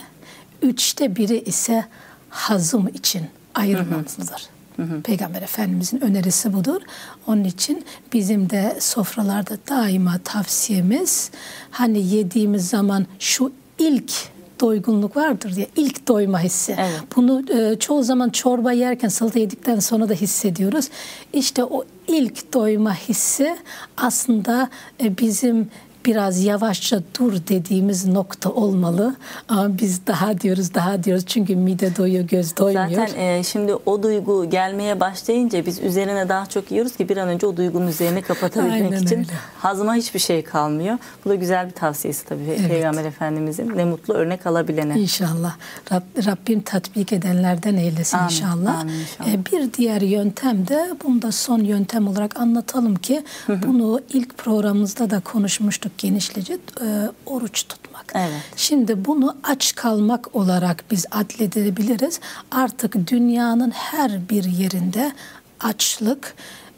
üçte 0.62 1.16
biri 1.16 1.40
ise 1.40 1.84
hazım 2.28 2.88
için 2.88 3.26
ayrılmalıdır. 3.54 4.48
Hı 4.80 4.94
hı. 4.94 5.02
Peygamber 5.02 5.42
Efendimizin 5.42 6.00
önerisi 6.00 6.52
budur. 6.52 6.80
Onun 7.26 7.44
için 7.44 7.84
bizim 8.12 8.50
de 8.50 8.76
sofralarda 8.80 9.58
daima 9.68 10.18
tavsiyemiz 10.24 11.30
hani 11.70 12.06
yediğimiz 12.06 12.68
zaman 12.68 13.06
şu 13.18 13.52
ilk 13.78 14.12
doygunluk 14.60 15.16
vardır 15.16 15.54
diye 15.56 15.66
ilk 15.76 16.08
doyma 16.08 16.40
hissi. 16.40 16.76
Evet. 16.78 17.00
Bunu 17.16 17.44
e, 17.52 17.78
çoğu 17.78 18.02
zaman 18.02 18.28
çorba 18.28 18.72
yerken 18.72 19.08
salata 19.08 19.38
yedikten 19.38 19.80
sonra 19.80 20.08
da 20.08 20.14
hissediyoruz. 20.14 20.88
İşte 21.32 21.64
o 21.64 21.84
ilk 22.08 22.54
doyma 22.54 22.94
hissi 22.94 23.56
aslında 23.96 24.70
e, 25.02 25.18
bizim 25.18 25.68
biraz 26.06 26.44
yavaşça 26.44 27.00
dur 27.18 27.32
dediğimiz 27.48 28.06
nokta 28.06 28.50
olmalı. 28.50 29.14
Ama 29.48 29.78
biz 29.78 30.06
daha 30.06 30.40
diyoruz, 30.40 30.74
daha 30.74 31.04
diyoruz 31.04 31.24
çünkü 31.26 31.56
mide 31.56 31.96
doyuyor, 31.96 32.24
göz 32.24 32.56
doymuyor. 32.56 33.06
Zaten 33.06 33.20
e, 33.20 33.42
şimdi 33.42 33.74
o 33.74 34.02
duygu 34.02 34.50
gelmeye 34.50 35.00
başlayınca 35.00 35.66
biz 35.66 35.80
üzerine 35.80 36.28
daha 36.28 36.46
çok 36.46 36.70
yiyoruz 36.70 36.96
ki 36.96 37.08
bir 37.08 37.16
an 37.16 37.28
önce 37.28 37.46
o 37.46 37.56
duygunun 37.56 37.86
üzerine 37.86 38.22
kapatabilmek 38.22 38.82
Aynen 38.92 39.02
için 39.02 39.18
öyle. 39.18 39.28
hazıma 39.58 39.94
hiçbir 39.94 40.20
şey 40.20 40.44
kalmıyor. 40.44 40.98
Bu 41.24 41.30
da 41.30 41.34
güzel 41.34 41.66
bir 41.66 41.72
tavsiyesi 41.72 42.24
tabii 42.24 42.42
evet. 42.48 42.68
Peygamber 42.68 43.04
Efendimizin. 43.04 43.76
Ne 43.76 43.84
mutlu 43.84 44.14
örnek 44.14 44.46
alabilene. 44.46 45.00
İnşallah. 45.00 45.56
Rab, 45.92 46.02
Rabbim 46.26 46.60
tatbik 46.60 47.12
edenlerden 47.12 47.76
eylesin 47.76 48.16
Amin. 48.18 48.28
inşallah. 48.28 48.80
Amin 48.80 48.92
inşallah. 48.92 49.28
E, 49.32 49.46
bir 49.46 49.72
diğer 49.72 50.00
yöntem 50.00 50.68
de 50.68 50.90
bunu 51.04 51.22
da 51.22 51.32
son 51.32 51.58
yöntem 51.58 52.08
olarak 52.08 52.40
anlatalım 52.40 52.96
ki 52.96 53.22
bunu 53.66 54.00
ilk 54.12 54.38
programımızda 54.38 55.10
da 55.10 55.20
konuşmuştuk 55.20 55.89
konuştuk 55.90 55.98
genişlece 55.98 56.58
e, 56.80 57.10
oruç 57.26 57.64
tutmak. 57.68 58.12
Evet. 58.14 58.42
Şimdi 58.56 59.04
bunu 59.04 59.36
aç 59.42 59.74
kalmak 59.74 60.34
olarak 60.36 60.84
biz 60.90 61.06
adledebiliriz. 61.10 62.20
Artık 62.50 63.06
dünyanın 63.10 63.70
her 63.70 64.28
bir 64.28 64.44
yerinde 64.44 65.12
açlık 65.60 66.34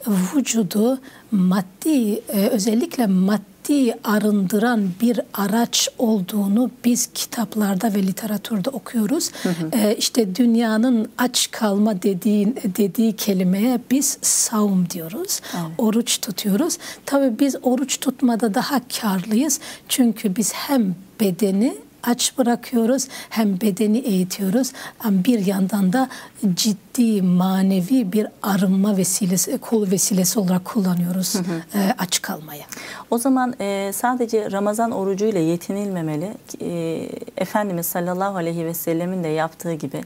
vücudu 0.06 1.00
maddi 1.30 2.22
e, 2.28 2.48
özellikle 2.50 3.06
maddi 3.06 3.51
maddi 3.62 3.94
arındıran 4.04 4.90
bir 5.00 5.20
araç 5.34 5.88
olduğunu 5.98 6.70
biz 6.84 7.08
kitaplarda 7.14 7.94
ve 7.94 8.02
literatürde 8.02 8.70
okuyoruz. 8.70 9.30
Hı 9.42 9.48
hı. 9.48 9.70
Ee, 9.72 9.96
işte 9.98 10.36
dünyanın 10.36 11.08
aç 11.18 11.50
kalma 11.50 12.02
dediğin 12.02 12.56
dediği 12.78 13.16
kelimeye 13.16 13.80
biz 13.90 14.18
savum 14.22 14.90
diyoruz. 14.90 15.40
Evet. 15.54 15.72
Oruç 15.78 16.20
tutuyoruz. 16.20 16.78
Tabii 17.06 17.38
biz 17.38 17.56
oruç 17.62 18.00
tutmada 18.00 18.54
daha 18.54 18.80
karlıyız. 19.00 19.60
Çünkü 19.88 20.36
biz 20.36 20.52
hem 20.52 20.94
bedeni 21.20 21.74
aç 22.02 22.38
bırakıyoruz 22.38 23.08
hem 23.30 23.60
bedeni 23.60 23.98
eğitiyoruz 23.98 24.72
ama 25.00 25.24
bir 25.24 25.46
yandan 25.46 25.92
da 25.92 26.08
ciddi 26.54 27.22
manevi 27.22 28.12
bir 28.12 28.26
arınma 28.42 28.96
vesilesi 28.96 29.58
kol 29.58 29.90
vesilesi 29.90 30.38
olarak 30.38 30.64
kullanıyoruz 30.64 31.34
hı 31.34 31.38
hı. 31.38 31.78
E, 31.78 31.94
aç 31.98 32.22
kalmaya. 32.22 32.64
O 33.10 33.18
zaman 33.18 33.54
e, 33.60 33.90
sadece 33.94 34.50
Ramazan 34.50 34.90
orucuyla 34.90 35.40
yetinilmemeli. 35.40 36.34
E, 36.60 37.08
Efendimiz 37.36 37.86
sallallahu 37.86 38.36
aleyhi 38.36 38.66
ve 38.66 38.74
sellemin 38.74 39.24
de 39.24 39.28
yaptığı 39.28 39.74
gibi 39.74 40.02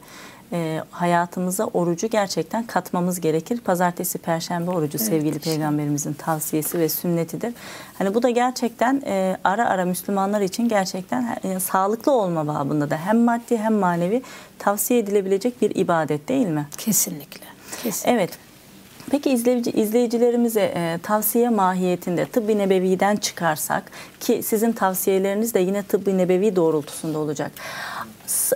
e, 0.52 0.82
hayatımıza 0.90 1.64
orucu 1.64 2.06
gerçekten 2.06 2.66
katmamız 2.66 3.20
gerekir. 3.20 3.60
Pazartesi, 3.60 4.18
Perşembe 4.18 4.70
orucu 4.70 4.98
evet, 4.98 5.08
sevgili 5.08 5.38
Peygamberimizin 5.38 6.12
tavsiyesi 6.12 6.78
ve 6.78 6.88
sünnetidir. 6.88 7.54
Hani 7.98 8.14
bu 8.14 8.22
da 8.22 8.30
gerçekten 8.30 9.02
e, 9.06 9.36
ara 9.44 9.68
ara 9.68 9.84
Müslümanlar 9.84 10.40
için 10.40 10.68
gerçekten 10.68 11.36
e, 11.44 11.60
sağlıklı 11.60 12.12
olma 12.12 12.46
babında 12.46 12.90
da 12.90 12.96
hem 12.96 13.18
maddi 13.18 13.58
hem 13.58 13.74
manevi 13.74 14.22
tavsiye 14.58 15.00
edilebilecek 15.00 15.62
bir 15.62 15.74
ibadet 15.74 16.28
değil 16.28 16.46
mi? 16.46 16.66
Kesinlikle. 16.78 17.46
Kesinlikle. 17.82 18.12
Evet. 18.12 18.38
Peki 19.10 19.30
izleyici, 19.30 19.70
izleyicilerimize 19.70 20.72
e, 20.76 20.98
tavsiye 21.02 21.48
mahiyetinde 21.48 22.26
tıbbi 22.26 22.58
nebeviden 22.58 23.16
çıkarsak 23.16 23.90
ki 24.20 24.42
sizin 24.42 24.72
tavsiyeleriniz 24.72 25.54
de 25.54 25.60
yine 25.60 25.82
tıbbi 25.82 26.18
nebevi 26.18 26.56
doğrultusunda 26.56 27.18
olacak 27.18 27.52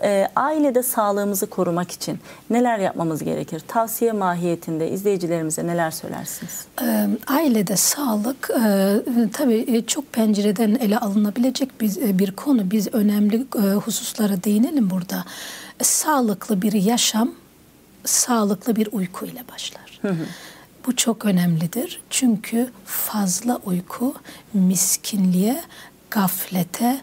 e, 0.02 0.28
ailede 0.36 0.82
sağlığımızı 0.82 1.46
korumak 1.46 1.90
için 1.90 2.18
neler 2.50 2.78
yapmamız 2.78 3.24
gerekir? 3.24 3.62
Tavsiye 3.68 4.12
mahiyetinde 4.12 4.90
izleyicilerimize 4.90 5.66
neler 5.66 5.90
söylersiniz? 5.90 6.64
E, 6.82 7.08
ailede 7.26 7.76
sağlık 7.76 8.50
e, 8.50 8.96
tabii 9.32 9.64
e, 9.68 9.86
çok 9.86 10.12
pencereden 10.12 10.74
ele 10.74 10.98
alınabilecek 10.98 11.80
bir, 11.80 11.96
e, 12.08 12.18
bir 12.18 12.32
konu. 12.32 12.70
Biz 12.70 12.94
önemli 12.94 13.46
e, 13.56 13.60
hususlara 13.60 14.44
değinelim 14.44 14.90
burada. 14.90 15.24
E, 15.80 15.84
sağlıklı 15.84 16.62
bir 16.62 16.72
yaşam, 16.72 17.32
sağlıklı 18.04 18.76
bir 18.76 18.88
uyku 18.92 19.26
ile 19.26 19.44
başlar. 19.52 19.98
Hı 20.02 20.08
hı. 20.08 20.26
Bu 20.86 20.96
çok 20.96 21.24
önemlidir. 21.24 22.00
Çünkü 22.10 22.70
fazla 22.84 23.60
uyku 23.64 24.14
miskinliğe, 24.54 25.62
gaflete, 26.10 27.00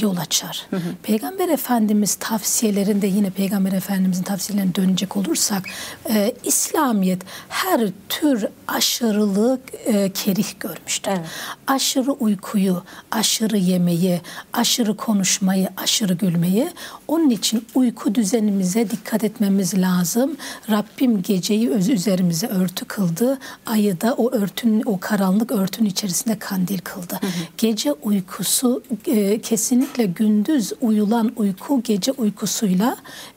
yol 0.00 0.16
açar. 0.16 0.66
Hı 0.70 0.76
hı. 0.76 0.80
Peygamber 1.02 1.48
Efendimiz 1.48 2.14
tavsiyelerinde 2.14 3.06
yine 3.06 3.30
Peygamber 3.30 3.72
Efendimizin 3.72 4.22
tavsiyelerine 4.22 4.74
dönecek 4.74 5.16
olursak 5.16 5.62
e, 6.10 6.34
İslamiyet 6.44 7.22
her 7.48 7.80
tür 8.08 8.46
aşırılık 8.68 9.60
e, 9.84 10.10
kerih 10.12 10.60
görmüştür. 10.60 11.10
Evet. 11.10 11.26
Aşırı 11.66 12.12
uykuyu, 12.12 12.82
aşırı 13.10 13.56
yemeği, 13.56 14.20
aşırı 14.52 14.96
konuşmayı, 14.96 15.68
aşırı 15.76 16.14
gülmeyi. 16.14 16.70
Onun 17.08 17.30
için 17.30 17.66
uyku 17.74 18.14
düzenimize 18.14 18.90
dikkat 18.90 19.24
etmemiz 19.24 19.74
lazım. 19.74 20.36
Rabbim 20.70 21.22
geceyi 21.22 21.70
öz 21.70 21.88
üzerimize 21.88 22.46
örtü 22.46 22.84
kıldı. 22.84 23.38
Ayı 23.66 24.00
da 24.00 24.14
o 24.14 24.32
örtün 24.32 24.82
o 24.86 25.00
karanlık 25.00 25.52
örtün 25.52 25.84
içerisinde 25.84 26.38
kandil 26.38 26.78
kıldı. 26.78 27.18
Hı 27.20 27.26
hı. 27.26 27.30
Gece 27.58 27.92
uykusu 27.92 28.82
e, 29.06 29.40
kesinlikle 29.40 29.61
gündüz 30.04 30.72
uyulan 30.80 31.32
uyku 31.36 31.82
gece 31.82 32.12
uykusuyla 32.12 32.96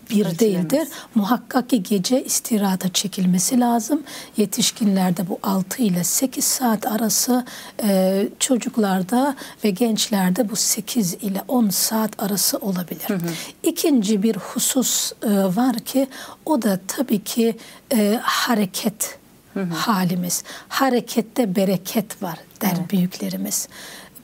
bir 0.09 0.25
Ölçülemez. 0.25 0.39
değildir. 0.39 0.87
Muhakkak 1.15 1.69
ki 1.69 1.83
gece 1.83 2.23
istirahata 2.23 2.93
çekilmesi 2.93 3.59
lazım. 3.59 4.03
Yetişkinlerde 4.37 5.27
bu 5.27 5.39
6 5.43 5.81
ile 5.81 6.03
8 6.03 6.45
saat 6.45 6.87
arası, 6.87 7.45
e, 7.83 8.27
çocuklarda 8.39 9.35
ve 9.63 9.69
gençlerde 9.69 10.49
bu 10.49 10.55
8 10.55 11.13
ile 11.13 11.41
10 11.47 11.69
saat 11.69 12.23
arası 12.23 12.57
olabilir. 12.57 13.07
Hı 13.07 13.13
hı. 13.13 13.29
İkinci 13.63 14.23
bir 14.23 14.35
husus 14.35 15.11
e, 15.11 15.29
var 15.31 15.79
ki 15.79 16.07
o 16.45 16.61
da 16.61 16.79
tabii 16.87 17.23
ki 17.23 17.57
e, 17.93 18.19
hareket 18.23 19.19
hı 19.53 19.59
hı. 19.59 19.73
halimiz. 19.73 20.43
Harekette 20.69 21.55
bereket 21.55 22.23
var 22.23 22.37
der 22.61 22.73
evet. 22.79 22.91
büyüklerimiz. 22.91 23.67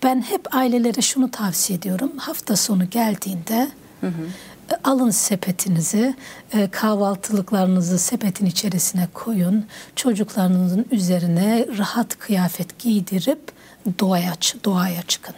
Ben 0.04 0.22
hep 0.22 0.56
ailelere 0.56 1.02
şunu 1.02 1.32
tavsiye 1.32 1.80
ediyorum. 1.80 2.12
Hafta 2.18 2.56
sonu 2.56 2.90
geldiğinde 2.90 3.72
hı 4.02 4.08
hı. 4.08 4.24
E, 4.72 4.76
alın 4.84 5.10
sepetinizi, 5.10 6.16
e, 6.54 6.70
kahvaltılıklarınızı 6.72 8.00
sepetin 8.00 8.46
içerisine 8.46 9.08
koyun. 9.14 9.66
Çocuklarınızın 9.96 10.86
üzerine 10.92 11.66
rahat 11.78 12.20
kıyafet 12.20 12.80
giydirip 12.80 13.52
doğaya, 14.00 14.34
doğaya 14.66 15.02
çıkın. 15.02 15.36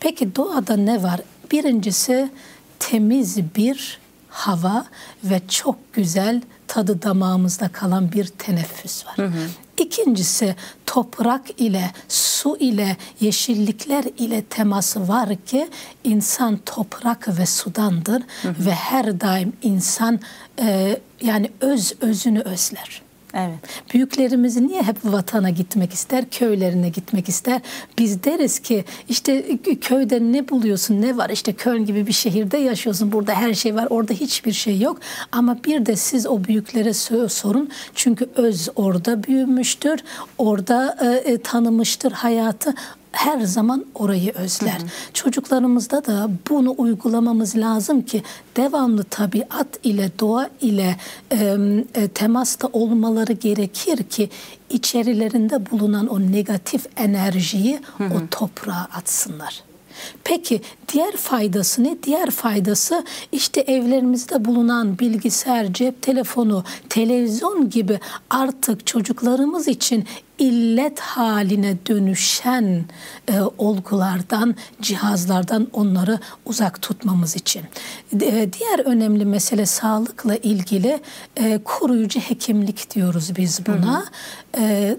Peki 0.00 0.36
doğada 0.36 0.76
ne 0.76 1.02
var? 1.02 1.20
Birincisi 1.52 2.30
temiz 2.78 3.54
bir 3.56 3.98
hava 4.28 4.86
ve 5.24 5.40
çok 5.48 5.92
güzel 5.92 6.42
tadı 6.68 7.02
damağımızda 7.02 7.68
kalan 7.68 8.12
bir 8.12 8.26
teneffüs 8.26 9.06
var. 9.06 9.16
Hı 9.16 9.26
hı. 9.26 9.48
İkincisi 9.78 10.56
toprak 10.86 11.60
ile, 11.60 11.90
su 12.08 12.56
ile, 12.56 12.96
yeşillikler 13.20 14.04
ile 14.18 14.42
teması 14.42 15.08
var 15.08 15.36
ki 15.46 15.68
insan 16.04 16.56
toprak 16.56 17.38
ve 17.38 17.46
sudandır 17.46 18.22
hı 18.42 18.48
hı. 18.48 18.54
ve 18.66 18.74
her 18.74 19.20
daim 19.20 19.52
insan 19.62 20.20
e, 20.60 21.00
yani 21.20 21.50
öz 21.60 21.92
özünü 22.00 22.40
özler. 22.40 23.03
Evet. 23.34 23.58
Büyüklerimiz 23.94 24.56
niye 24.56 24.82
hep 24.82 24.96
vatana 25.04 25.50
gitmek 25.50 25.92
ister, 25.92 26.30
köylerine 26.30 26.88
gitmek 26.88 27.28
ister? 27.28 27.60
Biz 27.98 28.24
deriz 28.24 28.58
ki 28.58 28.84
işte 29.08 29.58
köyde 29.80 30.20
ne 30.20 30.48
buluyorsun, 30.48 31.02
ne 31.02 31.16
var? 31.16 31.30
İşte 31.30 31.52
Köln 31.52 31.86
gibi 31.86 32.06
bir 32.06 32.12
şehirde 32.12 32.58
yaşıyorsun. 32.58 33.12
Burada 33.12 33.34
her 33.34 33.54
şey 33.54 33.74
var, 33.74 33.86
orada 33.90 34.12
hiçbir 34.12 34.52
şey 34.52 34.80
yok. 34.80 35.00
Ama 35.32 35.58
bir 35.64 35.86
de 35.86 35.96
siz 35.96 36.26
o 36.26 36.44
büyüklere 36.44 36.94
sorun. 37.28 37.70
Çünkü 37.94 38.28
öz 38.36 38.68
orada 38.76 39.22
büyümüştür, 39.22 40.00
orada 40.38 40.96
e, 41.02 41.32
e 41.32 41.38
tanımıştır 41.38 42.12
hayatı 42.12 42.74
her 43.14 43.40
zaman 43.40 43.84
orayı 43.94 44.32
özler. 44.32 44.78
Hı 44.80 44.84
hı. 44.84 44.88
Çocuklarımızda 45.12 46.04
da 46.04 46.30
bunu 46.50 46.74
uygulamamız 46.78 47.56
lazım 47.56 48.02
ki 48.02 48.22
devamlı 48.56 49.04
tabiat 49.04 49.68
ile 49.82 50.10
doğa 50.20 50.48
ile 50.60 50.96
e, 51.32 51.56
e, 51.94 52.08
temasta 52.08 52.68
olmaları 52.72 53.32
gerekir 53.32 54.02
ki 54.02 54.30
içerilerinde 54.70 55.70
bulunan 55.70 56.06
o 56.06 56.20
negatif 56.20 56.86
enerjiyi 56.96 57.80
hı 57.98 58.04
hı. 58.04 58.14
o 58.14 58.26
toprağa 58.30 58.88
atsınlar. 58.94 59.64
Peki 60.24 60.60
diğer 60.92 61.16
faydası 61.16 61.84
ne? 61.84 61.96
Diğer 62.02 62.30
faydası 62.30 63.04
işte 63.32 63.60
evlerimizde 63.60 64.44
bulunan 64.44 64.98
bilgisayar, 64.98 65.72
cep 65.72 66.02
telefonu, 66.02 66.64
televizyon 66.88 67.70
gibi 67.70 68.00
artık 68.30 68.86
çocuklarımız 68.86 69.68
için 69.68 70.04
illet 70.38 71.00
haline 71.00 71.76
dönüşen 71.86 72.84
e, 73.28 73.40
olgulardan, 73.58 74.54
cihazlardan 74.80 75.68
onları 75.72 76.18
uzak 76.44 76.82
tutmamız 76.82 77.36
için. 77.36 77.62
E, 78.20 78.52
diğer 78.52 78.78
önemli 78.78 79.24
mesele 79.24 79.66
sağlıkla 79.66 80.36
ilgili 80.36 81.00
e, 81.36 81.60
koruyucu 81.64 82.20
hekimlik 82.20 82.94
diyoruz 82.94 83.36
biz 83.36 83.66
buna. 83.66 84.00
Hı 84.00 84.60
hı. 84.60 84.64
E, 84.64 84.96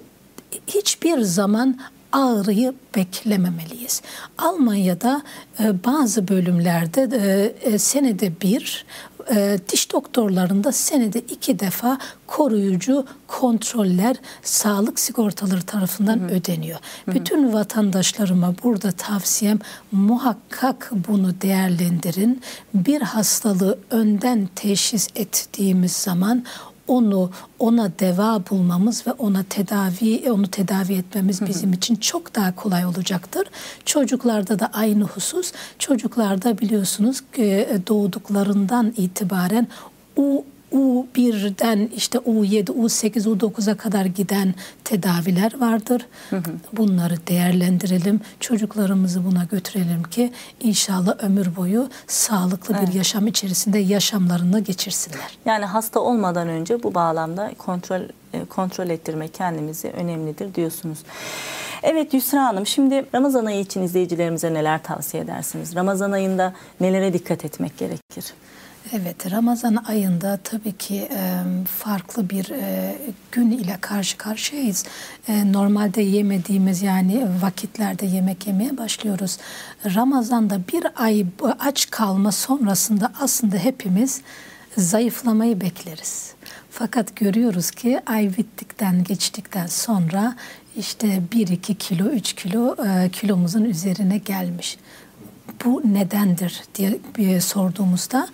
hiçbir 0.67 1.21
zaman 1.21 1.79
ağrıyı 2.11 2.73
beklememeliyiz. 2.95 4.01
Almanya'da 4.37 5.21
e, 5.59 5.83
bazı 5.85 6.27
bölümlerde 6.27 7.09
e, 7.13 7.69
e, 7.69 7.77
senede 7.77 8.41
bir 8.41 8.85
e, 9.31 9.59
diş 9.69 9.91
doktorlarında 9.91 10.71
senede 10.71 11.19
iki 11.19 11.59
defa 11.59 11.97
koruyucu 12.27 13.05
kontroller 13.27 14.15
sağlık 14.43 14.99
sigortaları 14.99 15.61
tarafından 15.61 16.19
hı 16.19 16.23
hı. 16.23 16.27
ödeniyor. 16.27 16.79
Hı 17.05 17.11
hı. 17.11 17.15
Bütün 17.15 17.53
vatandaşlarıma 17.53 18.55
burada 18.63 18.91
tavsiyem 18.91 19.59
muhakkak 19.91 20.91
bunu 21.07 21.41
değerlendirin. 21.41 22.41
Bir 22.73 23.01
hastalığı 23.01 23.79
önden 23.91 24.49
teşhis 24.55 25.07
ettiğimiz 25.15 25.91
zaman 25.91 26.45
onu 26.87 27.29
ona 27.59 27.91
deva 27.99 28.41
bulmamız 28.49 29.07
ve 29.07 29.11
ona 29.11 29.43
tedavi 29.43 30.31
onu 30.31 30.47
tedavi 30.47 30.93
etmemiz 30.93 31.45
bizim 31.47 31.73
için 31.73 31.95
çok 31.95 32.35
daha 32.35 32.55
kolay 32.55 32.85
olacaktır. 32.85 33.47
Çocuklarda 33.85 34.59
da 34.59 34.69
aynı 34.73 35.03
husus. 35.03 35.51
Çocuklarda 35.79 36.57
biliyorsunuz 36.57 37.21
doğduklarından 37.87 38.93
itibaren 38.97 39.67
o 40.17 40.43
U1'den 40.71 41.89
işte 41.95 42.17
U7, 42.17 42.65
U8, 42.65 43.37
U9'a 43.37 43.75
kadar 43.77 44.05
giden 44.05 44.53
tedaviler 44.83 45.59
vardır. 45.59 46.05
Hı 46.29 46.35
hı. 46.35 46.41
Bunları 46.73 47.27
değerlendirelim. 47.27 48.21
Çocuklarımızı 48.39 49.25
buna 49.25 49.43
götürelim 49.43 50.03
ki 50.03 50.31
inşallah 50.61 51.23
ömür 51.23 51.55
boyu 51.55 51.89
sağlıklı 52.07 52.75
evet. 52.79 52.87
bir 52.87 52.93
yaşam 52.93 53.27
içerisinde 53.27 53.79
yaşamlarını 53.79 54.59
geçirsinler. 54.59 55.37
Yani 55.45 55.65
hasta 55.65 55.99
olmadan 55.99 56.47
önce 56.47 56.83
bu 56.83 56.93
bağlamda 56.93 57.51
kontrol 57.57 58.01
e, 58.33 58.45
kontrol 58.45 58.89
ettirmek 58.89 59.33
kendimizi 59.33 59.87
önemlidir 59.89 60.55
diyorsunuz. 60.55 60.97
Evet 61.83 62.13
Yusra 62.13 62.45
Hanım 62.45 62.65
şimdi 62.67 63.05
Ramazan 63.15 63.45
ayı 63.45 63.59
için 63.59 63.81
izleyicilerimize 63.81 64.53
neler 64.53 64.83
tavsiye 64.83 65.23
edersiniz? 65.23 65.75
Ramazan 65.75 66.11
ayında 66.11 66.53
nelere 66.79 67.13
dikkat 67.13 67.45
etmek 67.45 67.77
gerekir? 67.77 68.33
Evet, 68.93 69.31
Ramazan 69.31 69.75
ayında 69.87 70.39
tabii 70.43 70.71
ki 70.71 71.09
farklı 71.67 72.29
bir 72.29 72.51
gün 73.31 73.51
ile 73.51 73.77
karşı 73.81 74.17
karşıyayız. 74.17 74.85
Normalde 75.45 76.01
yemediğimiz 76.01 76.81
yani 76.81 77.27
vakitlerde 77.41 78.05
yemek 78.05 78.47
yemeye 78.47 78.77
başlıyoruz. 78.77 79.37
Ramazan'da 79.95 80.59
bir 80.73 81.03
ay 81.03 81.25
aç 81.59 81.89
kalma 81.89 82.31
sonrasında 82.31 83.11
aslında 83.19 83.57
hepimiz 83.57 84.21
zayıflamayı 84.77 85.61
bekleriz. 85.61 86.33
Fakat 86.69 87.15
görüyoruz 87.15 87.71
ki 87.71 87.99
ay 88.05 88.37
bittikten 88.37 89.03
geçtikten 89.03 89.67
sonra 89.67 90.35
işte 90.77 91.21
1-2 91.31 91.75
kilo 91.75 92.05
3 92.05 92.33
kilo 92.33 92.75
kilomuzun 93.11 93.63
üzerine 93.63 94.17
gelmiş. 94.17 94.77
Bu 95.65 95.81
nedendir 95.85 96.63
diye 97.17 97.41
sorduğumuzda 97.41 98.27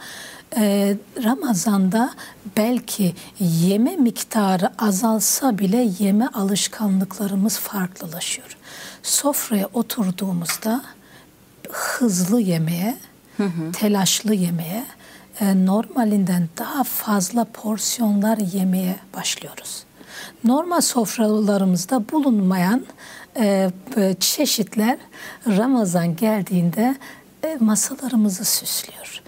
e, 0.57 0.97
Ramazan'da 1.23 2.13
belki 2.57 3.15
yeme 3.39 3.95
miktarı 3.95 4.71
azalsa 4.77 5.57
bile 5.57 5.89
yeme 5.99 6.27
alışkanlıklarımız 6.27 7.59
farklılaşıyor. 7.59 8.57
Sofraya 9.03 9.67
oturduğumuzda 9.73 10.81
hızlı 11.71 12.41
yemeye, 12.41 12.97
hı 13.37 13.43
hı. 13.43 13.71
telaşlı 13.71 14.33
yemeye, 14.33 14.85
e, 15.39 15.65
normalinden 15.65 16.49
daha 16.57 16.83
fazla 16.83 17.43
porsiyonlar 17.43 18.37
yemeye 18.37 18.95
başlıyoruz. 19.15 19.83
Normal 20.43 20.81
sofralarımızda 20.81 22.09
bulunmayan 22.09 22.85
e, 23.39 23.71
çeşitler 24.19 24.97
Ramazan 25.47 26.15
geldiğinde 26.15 26.95
e, 27.43 27.57
masalarımızı 27.59 28.45
süslüyor 28.45 29.21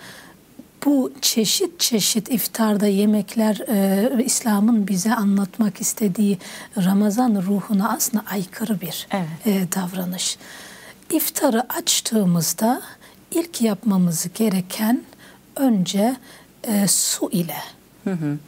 bu 0.86 1.14
çeşit 1.22 1.80
çeşit 1.80 2.32
iftarda 2.32 2.88
yemekler 2.88 3.62
e, 3.68 4.24
İslam'ın 4.24 4.88
bize 4.88 5.16
anlatmak 5.16 5.82
istediği 5.82 6.38
Ramazan 6.78 7.36
ruhuna 7.36 7.90
aslında 7.90 8.24
aykırı 8.32 8.82
bir 8.82 9.08
evet. 9.12 9.48
e, 9.48 9.72
davranış. 9.76 10.38
İftarı 11.12 11.74
açtığımızda 11.74 12.82
ilk 13.32 13.62
yapmamız 13.62 14.28
gereken 14.34 15.04
önce 15.56 16.16
e, 16.64 16.88
su 16.88 17.30
ile 17.32 17.58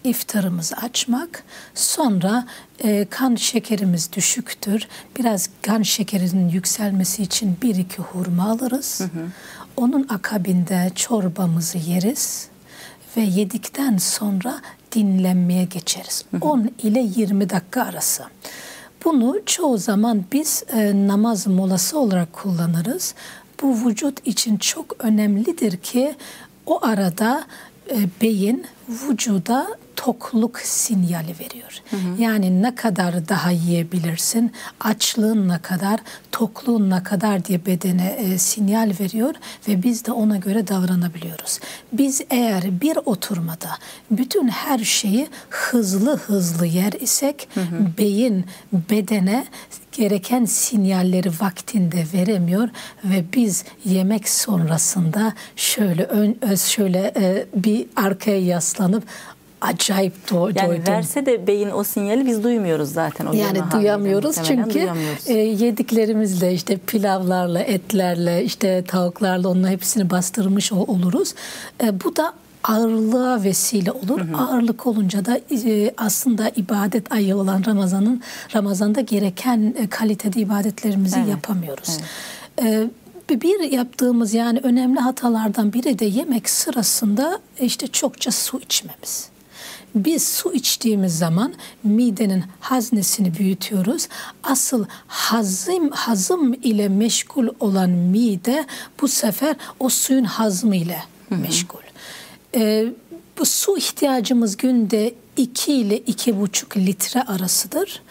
iftarımızı 0.03 0.75
açmak. 0.75 1.43
Sonra 1.73 2.47
e, 2.83 3.05
kan 3.09 3.35
şekerimiz 3.35 4.13
düşüktür. 4.13 4.87
Biraz 5.17 5.49
kan 5.61 5.81
şekerinin 5.81 6.49
yükselmesi 6.49 7.23
için 7.23 7.57
bir 7.61 7.75
iki 7.75 8.01
hurma 8.01 8.49
alırız. 8.49 9.01
Onun 9.77 10.05
akabinde 10.09 10.91
çorbamızı 10.95 11.77
yeriz 11.77 12.47
ve 13.17 13.21
yedikten 13.21 13.97
sonra 13.97 14.61
dinlenmeye 14.91 15.65
geçeriz. 15.65 16.25
10 16.41 16.69
ile 16.83 16.99
20 16.99 17.49
dakika 17.49 17.83
arası. 17.83 18.23
Bunu 19.05 19.35
çoğu 19.45 19.77
zaman 19.77 20.23
biz 20.31 20.63
e, 20.73 21.07
namaz 21.07 21.47
molası 21.47 21.99
olarak 21.99 22.33
kullanırız. 22.33 23.15
Bu 23.61 23.87
vücut 23.87 24.27
için 24.27 24.57
çok 24.57 25.05
önemlidir 25.05 25.77
ki 25.77 26.15
o 26.65 26.85
arada 26.85 27.45
e, 27.89 27.95
beyin 28.21 28.65
vücuda 28.89 29.67
tokluk 29.95 30.59
sinyali 30.59 31.35
veriyor. 31.39 31.81
Hı 31.89 31.95
hı. 31.95 32.21
Yani 32.21 32.61
ne 32.61 32.75
kadar 32.75 33.29
daha 33.29 33.51
yiyebilirsin, 33.51 34.51
açlığın 34.79 35.49
ne 35.49 35.59
kadar, 35.59 35.99
tokluğun 36.31 36.89
ne 36.89 37.03
kadar 37.03 37.45
diye 37.45 37.65
bedene 37.65 38.07
e, 38.07 38.37
sinyal 38.37 38.91
veriyor 38.99 39.35
ve 39.67 39.83
biz 39.83 40.05
de 40.05 40.11
ona 40.11 40.37
göre 40.37 40.67
davranabiliyoruz. 40.67 41.59
Biz 41.93 42.21
eğer 42.29 42.81
bir 42.81 42.97
oturmada 43.05 43.69
bütün 44.11 44.47
her 44.47 44.79
şeyi 44.79 45.27
hızlı 45.49 46.17
hızlı 46.17 46.65
yer 46.65 46.93
isek 46.93 47.47
hı 47.53 47.61
hı. 47.61 47.97
beyin 47.97 48.45
bedene 48.73 49.45
gereken 49.91 50.45
sinyalleri 50.45 51.29
vaktinde 51.41 52.05
veremiyor 52.13 52.69
ve 53.03 53.25
biz 53.33 53.63
yemek 53.85 54.29
sonrasında 54.29 55.33
şöyle 55.55 56.03
ön 56.03 56.55
şöyle 56.55 57.13
e, 57.17 57.45
bir 57.55 57.85
arkaya 57.95 58.41
yaslanıp 58.75 59.03
acayip 59.61 60.13
do- 60.27 60.59
yani 60.59 60.69
doydum. 60.69 60.93
verse 60.93 61.25
de 61.25 61.47
beyin 61.47 61.71
o 61.71 61.83
sinyali 61.83 62.25
biz 62.25 62.43
duymuyoruz 62.43 62.91
zaten. 62.91 63.25
O 63.25 63.33
yani 63.33 63.61
duyamıyoruz 63.71 64.35
çünkü 64.43 64.73
duyamıyoruz. 64.73 65.29
E, 65.29 65.33
yediklerimizle 65.33 66.53
işte 66.53 66.77
pilavlarla, 66.77 67.59
etlerle, 67.59 68.43
işte 68.43 68.83
tavuklarla 68.87 69.49
onun 69.49 69.67
hepsini 69.67 70.09
bastırmış 70.09 70.71
oluruz. 70.71 71.33
E, 71.83 72.03
bu 72.03 72.15
da 72.15 72.33
ağırlığa 72.63 73.43
vesile 73.43 73.91
olur. 73.91 74.21
Hı 74.21 74.23
hı. 74.23 74.37
Ağırlık 74.37 74.87
olunca 74.87 75.25
da 75.25 75.39
e, 75.51 75.91
aslında 75.97 76.51
ibadet 76.55 77.11
ayı 77.11 77.35
olan 77.35 77.63
Ramazan'ın 77.65 78.21
Ramazan'da 78.55 79.01
gereken 79.01 79.75
e, 79.77 79.87
kalitede 79.87 80.39
ibadetlerimizi 80.39 81.19
evet. 81.19 81.29
yapamıyoruz. 81.29 81.97
Evet. 82.57 82.73
E, 82.73 82.89
bir 83.29 83.71
yaptığımız 83.71 84.33
yani 84.33 84.59
önemli 84.63 84.99
hatalardan 84.99 85.73
biri 85.73 85.99
de 85.99 86.05
yemek 86.05 86.49
sırasında 86.49 87.39
işte 87.59 87.87
çokça 87.87 88.31
su 88.31 88.59
içmemiz. 88.59 89.29
Biz 89.95 90.27
su 90.27 90.53
içtiğimiz 90.53 91.17
zaman 91.17 91.53
midenin 91.83 92.43
haznesini 92.59 93.37
büyütüyoruz. 93.37 94.07
Asıl 94.43 94.85
hazım 95.07 95.89
hazım 95.89 96.53
ile 96.53 96.89
meşgul 96.89 97.47
olan 97.59 97.89
mide 97.89 98.65
bu 99.01 99.07
sefer 99.07 99.55
o 99.79 99.89
suyun 99.89 100.23
hazmı 100.23 100.75
ile 100.75 101.03
meşgul. 101.29 101.79
Ee, 102.55 102.85
bu 103.39 103.45
su 103.45 103.77
ihtiyacımız 103.77 104.57
günde 104.57 105.13
2 105.37 105.73
ile 105.73 105.97
iki 105.97 106.39
buçuk 106.39 106.77
litre 106.77 107.21
arasıdır. 107.21 108.01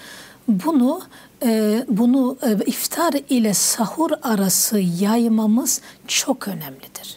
Bunu 0.49 1.01
e, 1.43 1.85
bunu 1.89 2.39
e, 2.43 2.65
iftar 2.67 3.15
ile 3.29 3.55
sahur 3.55 4.11
arası 4.23 4.79
yaymamız 4.79 5.81
çok 6.09 6.49
önemlidir. 6.49 7.17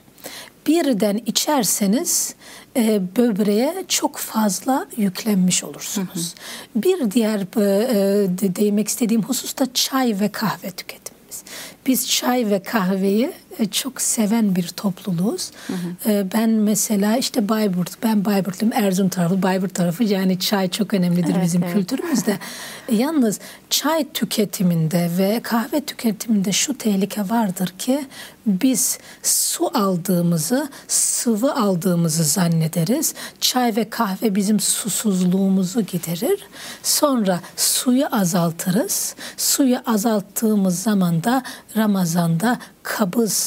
Birden 0.67 1.21
içerseniz 1.25 2.35
e, 2.75 3.01
böbreğe 3.17 3.83
çok 3.87 4.17
fazla 4.17 4.87
yüklenmiş 4.97 5.63
olursunuz. 5.63 6.35
Hı 6.73 6.79
hı. 6.79 6.83
Bir 6.83 7.11
diğer 7.11 7.39
e, 7.39 8.27
de, 8.29 8.55
değinmek 8.55 8.87
istediğim 8.87 9.23
husus 9.23 9.57
da 9.57 9.73
çay 9.73 10.19
ve 10.19 10.29
kahve 10.29 10.71
tüketimimiz. 10.71 11.43
Biz 11.85 12.09
çay 12.09 12.49
ve 12.49 12.59
kahveyi 12.59 13.25
e, 13.25 13.46
çok 13.65 14.01
seven 14.01 14.55
bir 14.55 14.67
topluluğuz. 14.67 15.51
Hı 15.67 15.73
hı. 15.73 16.11
E, 16.11 16.33
ben 16.33 16.49
mesela 16.49 17.17
işte 17.17 17.49
Bayburt, 17.49 18.03
ben 18.03 18.25
Bayburtluyum, 18.25 18.73
Erzurum 18.75 19.09
tarafı, 19.09 19.43
Bayburt 19.43 19.75
tarafı 19.75 20.03
yani 20.03 20.39
çay 20.39 20.69
çok 20.69 20.93
önemlidir 20.93 21.33
evet, 21.33 21.43
bizim 21.43 21.63
evet. 21.63 21.73
kültürümüzde. 21.73 22.37
Yalnız 22.91 23.39
çay 23.69 24.07
tüketiminde 24.13 25.09
ve 25.17 25.39
kahve 25.43 25.81
tüketiminde 25.81 26.51
şu 26.51 26.77
tehlike 26.77 27.29
vardır 27.29 27.73
ki 27.77 28.05
biz 28.47 28.99
su 29.23 29.77
aldığımızı, 29.77 30.69
sıvı 30.87 31.55
aldığımızı 31.55 32.23
zannederiz. 32.23 33.13
Çay 33.41 33.75
ve 33.75 33.89
kahve 33.89 34.35
bizim 34.35 34.59
susuzluğumuzu 34.59 35.81
giderir. 35.81 36.39
Sonra 36.83 37.39
suyu 37.55 38.05
azaltırız. 38.11 39.15
Suyu 39.37 39.77
azalttığımız 39.85 40.79
zaman 40.79 41.23
da 41.23 41.43
Ramazan'da 41.77 42.59
kabız 42.83 43.46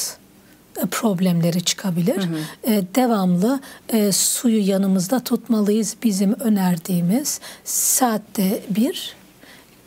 problemleri 0.85 1.61
çıkabilir. 1.61 2.17
Hı 2.17 2.21
hı. 2.21 2.37
Ee, 2.63 2.83
devamlı 2.95 3.59
e, 3.89 4.11
suyu 4.11 4.67
yanımızda 4.67 5.19
tutmalıyız. 5.19 5.95
Bizim 6.03 6.39
önerdiğimiz 6.39 7.39
saatte 7.63 8.61
bir, 8.69 9.15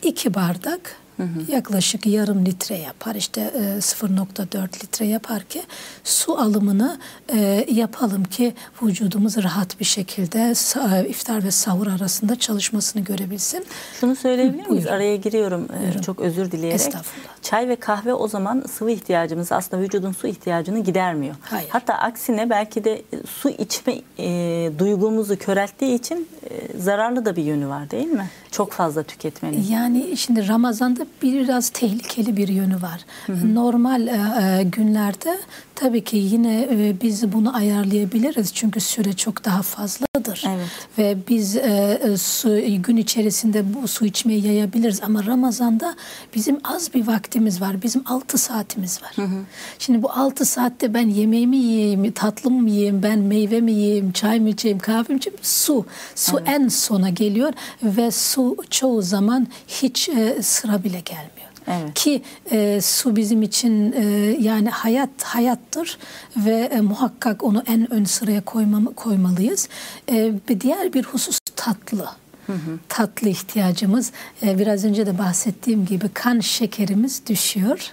iki 0.02 0.34
bardak 0.34 0.96
Hı 1.16 1.22
hı. 1.22 1.52
Yaklaşık 1.52 2.06
yarım 2.06 2.46
litre 2.46 2.76
yapar 2.78 3.14
işte 3.14 3.40
e, 3.40 3.60
0.4 3.78 4.84
litre 4.84 5.06
yapar 5.06 5.42
ki 5.42 5.62
su 6.04 6.38
alımını 6.38 6.98
e, 7.34 7.66
yapalım 7.70 8.24
ki 8.24 8.54
vücudumuz 8.82 9.36
rahat 9.36 9.80
bir 9.80 9.84
şekilde 9.84 10.54
e, 10.96 11.08
iftar 11.08 11.44
ve 11.44 11.50
sahur 11.50 11.86
arasında 11.86 12.36
çalışmasını 12.36 13.02
görebilsin. 13.02 13.66
Şunu 14.00 14.16
söyleyebilir 14.16 14.66
miyiz? 14.66 14.86
Araya 14.86 15.16
giriyorum 15.16 15.68
e, 15.78 15.80
Buyurun. 15.82 16.00
çok 16.00 16.20
özür 16.20 16.50
dileyerek. 16.50 16.80
Estağfurullah. 16.80 17.34
Çay 17.42 17.68
ve 17.68 17.76
kahve 17.76 18.14
o 18.14 18.28
zaman 18.28 18.64
sıvı 18.72 18.90
ihtiyacımız 18.90 19.52
aslında 19.52 19.82
vücudun 19.82 20.12
su 20.12 20.26
ihtiyacını 20.26 20.78
gidermiyor. 20.78 21.34
Hayır. 21.40 21.68
Hatta 21.70 21.94
aksine 21.94 22.50
belki 22.50 22.84
de 22.84 23.02
su 23.28 23.48
içme 23.48 23.94
e, 24.18 24.70
duygumuzu 24.78 25.38
körelttiği 25.38 25.94
için 25.94 26.28
e, 26.50 26.78
zararlı 26.78 27.24
da 27.24 27.36
bir 27.36 27.42
yönü 27.42 27.68
var 27.68 27.90
değil 27.90 28.06
mi? 28.06 28.30
Çok 28.50 28.72
fazla 28.72 29.02
tüketmenin. 29.02 29.66
Yani 29.70 30.16
şimdi 30.16 30.48
Ramazan'da 30.48 31.03
biraz 31.22 31.68
tehlikeli 31.68 32.36
bir 32.36 32.48
yönü 32.48 32.82
var. 32.82 33.00
Hı 33.26 33.32
hı. 33.32 33.54
Normal 33.54 34.06
e, 34.06 34.12
e, 34.12 34.62
günlerde 34.62 35.38
tabii 35.74 36.04
ki 36.04 36.16
yine 36.16 36.68
e, 36.70 36.94
biz 37.02 37.32
bunu 37.32 37.56
ayarlayabiliriz 37.56 38.54
çünkü 38.54 38.80
süre 38.80 39.12
çok 39.12 39.44
daha 39.44 39.62
fazladır. 39.62 40.44
Evet. 40.48 40.66
Ve 40.98 41.16
biz 41.28 41.56
e, 41.56 42.00
e 42.02 42.16
su, 42.16 42.56
gün 42.78 42.96
içerisinde 42.96 43.74
bu 43.74 43.88
su 43.88 44.04
içmeyi 44.04 44.46
yayabiliriz 44.46 45.00
ama 45.02 45.26
Ramazan'da 45.26 45.94
bizim 46.34 46.58
az 46.64 46.94
bir 46.94 47.06
vaktimiz 47.06 47.60
var. 47.60 47.82
Bizim 47.82 48.02
6 48.06 48.38
saatimiz 48.38 49.02
var. 49.02 49.12
Hı 49.16 49.22
hı. 49.22 49.44
Şimdi 49.78 50.02
bu 50.02 50.10
6 50.12 50.44
saatte 50.44 50.94
ben 50.94 51.08
yemeğimi 51.08 51.56
yiyeyim, 51.56 52.12
tatlımı 52.12 52.62
mı 52.62 52.70
yiyeyim, 52.70 53.02
ben 53.02 53.18
meyve 53.18 53.60
mi 53.60 53.72
yiyeyim, 53.72 54.12
çay 54.12 54.40
mı 54.40 54.48
içeyim, 54.48 54.78
kahve 54.78 55.12
mi 55.12 55.18
içeyim? 55.18 55.38
Su. 55.42 55.86
Su 56.14 56.38
evet. 56.38 56.48
en 56.48 56.68
sona 56.68 57.10
geliyor 57.10 57.52
ve 57.82 58.10
su 58.10 58.56
çoğu 58.70 59.02
zaman 59.02 59.46
hiç 59.68 60.08
e, 60.08 60.42
sıra 60.42 60.84
bile 60.84 60.93
gelmiyor. 61.00 61.48
Evet. 61.68 61.94
Ki 61.94 62.22
e, 62.50 62.80
su 62.80 63.16
bizim 63.16 63.42
için 63.42 63.92
e, 63.92 64.04
yani 64.40 64.70
hayat 64.70 65.22
hayattır 65.22 65.98
ve 66.36 66.70
e, 66.72 66.80
muhakkak 66.80 67.44
onu 67.44 67.62
en 67.66 67.92
ön 67.92 68.04
sıraya 68.04 68.40
koymam, 68.40 68.84
koymalıyız. 68.84 69.68
E, 70.12 70.32
bir 70.48 70.60
diğer 70.60 70.92
bir 70.92 71.04
husus 71.04 71.38
tatlı. 71.56 72.08
Hı 72.46 72.52
hı. 72.52 72.78
Tatlı 72.88 73.28
ihtiyacımız. 73.28 74.12
E, 74.42 74.58
biraz 74.58 74.84
önce 74.84 75.06
de 75.06 75.18
bahsettiğim 75.18 75.86
gibi 75.86 76.08
kan 76.08 76.40
şekerimiz 76.40 77.22
düşüyor. 77.26 77.92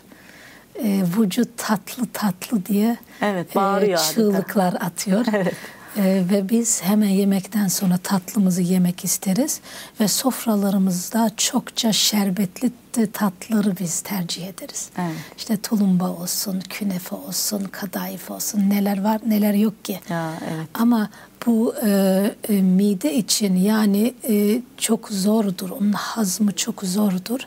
E, 0.83 1.03
vücut 1.17 1.49
tatlı 1.57 2.07
tatlı 2.13 2.65
diye 2.65 2.97
evet, 3.21 3.55
bağırıyor 3.55 3.99
e, 3.99 4.13
çığlıklar 4.13 4.69
adeta. 4.69 4.85
atıyor. 4.85 5.25
Evet. 5.33 5.53
Ee, 5.97 6.23
ve 6.31 6.49
biz 6.49 6.83
hemen 6.83 7.09
yemekten 7.09 7.67
sonra 7.67 7.97
tatlımızı 7.97 8.61
yemek 8.61 9.03
isteriz 9.05 9.59
ve 9.99 10.07
sofralarımızda 10.07 11.31
çokça 11.37 11.93
şerbetli 11.93 12.71
tatları 13.13 13.77
biz 13.79 14.01
tercih 14.01 14.47
ederiz. 14.47 14.89
Evet. 14.97 15.15
İşte 15.37 15.57
tulumba 15.57 16.09
olsun, 16.09 16.59
künefe 16.69 17.15
olsun, 17.15 17.63
kadayıf 17.71 18.31
olsun 18.31 18.69
neler 18.69 19.03
var 19.03 19.21
neler 19.25 19.53
yok 19.53 19.85
ki. 19.85 19.99
Ya, 20.09 20.33
evet. 20.43 20.67
Ama 20.73 21.09
bu 21.45 21.75
e, 21.85 22.21
e, 22.49 22.61
mide 22.61 23.13
için 23.13 23.55
yani 23.55 24.13
e, 24.29 24.61
çok 24.77 25.09
zordur. 25.09 25.69
Onun 25.69 25.93
hazmı 25.93 26.51
çok 26.51 26.81
zordur. 26.83 27.39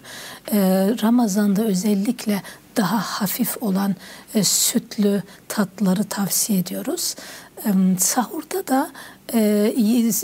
E, 0.52 0.58
Ramazan'da 1.02 1.64
özellikle 1.64 2.42
daha 2.76 2.98
hafif 2.98 3.62
olan 3.62 3.94
e, 4.34 4.44
sütlü 4.44 5.22
tatları 5.48 6.04
tavsiye 6.04 6.58
ediyoruz. 6.58 7.14
Sahurda 7.98 8.66
da 8.66 8.90
e, 9.34 9.74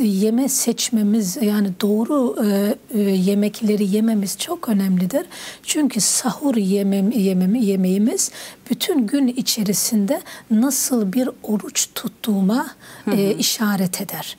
yeme 0.03 0.49
seçmemiz 0.49 1.37
yani 1.43 1.71
doğru 1.81 2.37
e, 2.47 2.75
e, 2.95 3.01
yemekleri 3.01 3.97
yememiz 3.97 4.39
çok 4.39 4.69
önemlidir. 4.69 5.27
Çünkü 5.63 6.01
sahur 6.01 6.57
yemem, 6.57 7.11
yemem, 7.11 7.55
yemeğimiz 7.55 8.31
bütün 8.71 9.07
gün 9.07 9.27
içerisinde 9.27 10.23
nasıl 10.51 11.13
bir 11.13 11.29
oruç 11.43 11.89
tuttuğuma 11.95 12.71
hı 13.05 13.11
hı. 13.11 13.17
işaret 13.17 14.01
eder. 14.01 14.37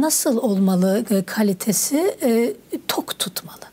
Nasıl 0.00 0.36
olmalı 0.36 1.04
kalitesi? 1.26 2.16
Tok 2.88 3.18
tutmalı. 3.18 3.70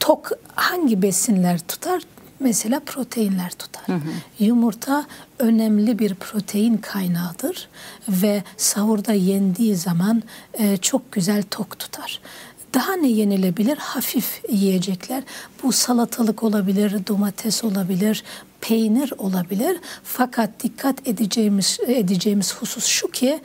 Tok 0.00 0.30
hangi 0.54 1.02
besinler 1.02 1.58
tutar? 1.58 2.02
Mesela 2.40 2.80
proteinler 2.80 3.50
tutar. 3.50 3.88
Hı 3.88 3.92
hı. 3.92 4.10
Yumurta 4.38 5.06
önemli 5.38 5.98
bir 5.98 6.14
protein 6.14 6.76
kaynağıdır 6.76 7.68
ve 8.08 8.42
sahurda 8.56 9.12
yendiği 9.12 9.76
zaman 9.76 10.22
e, 10.54 10.76
çok 10.76 11.12
güzel 11.12 11.42
tok 11.42 11.78
tutar. 11.78 12.20
Daha 12.74 12.92
ne 12.92 13.08
yenilebilir? 13.08 13.76
Hafif 13.76 14.42
yiyecekler. 14.52 15.22
Bu 15.62 15.72
salatalık 15.72 16.42
olabilir, 16.42 17.06
domates 17.06 17.64
olabilir, 17.64 18.24
peynir 18.60 19.12
olabilir. 19.18 19.76
Fakat 20.04 20.50
dikkat 20.62 21.08
edeceğimiz 21.08 21.78
edeceğimiz 21.86 22.54
husus 22.54 22.84
şu 22.84 23.10
ki 23.10 23.40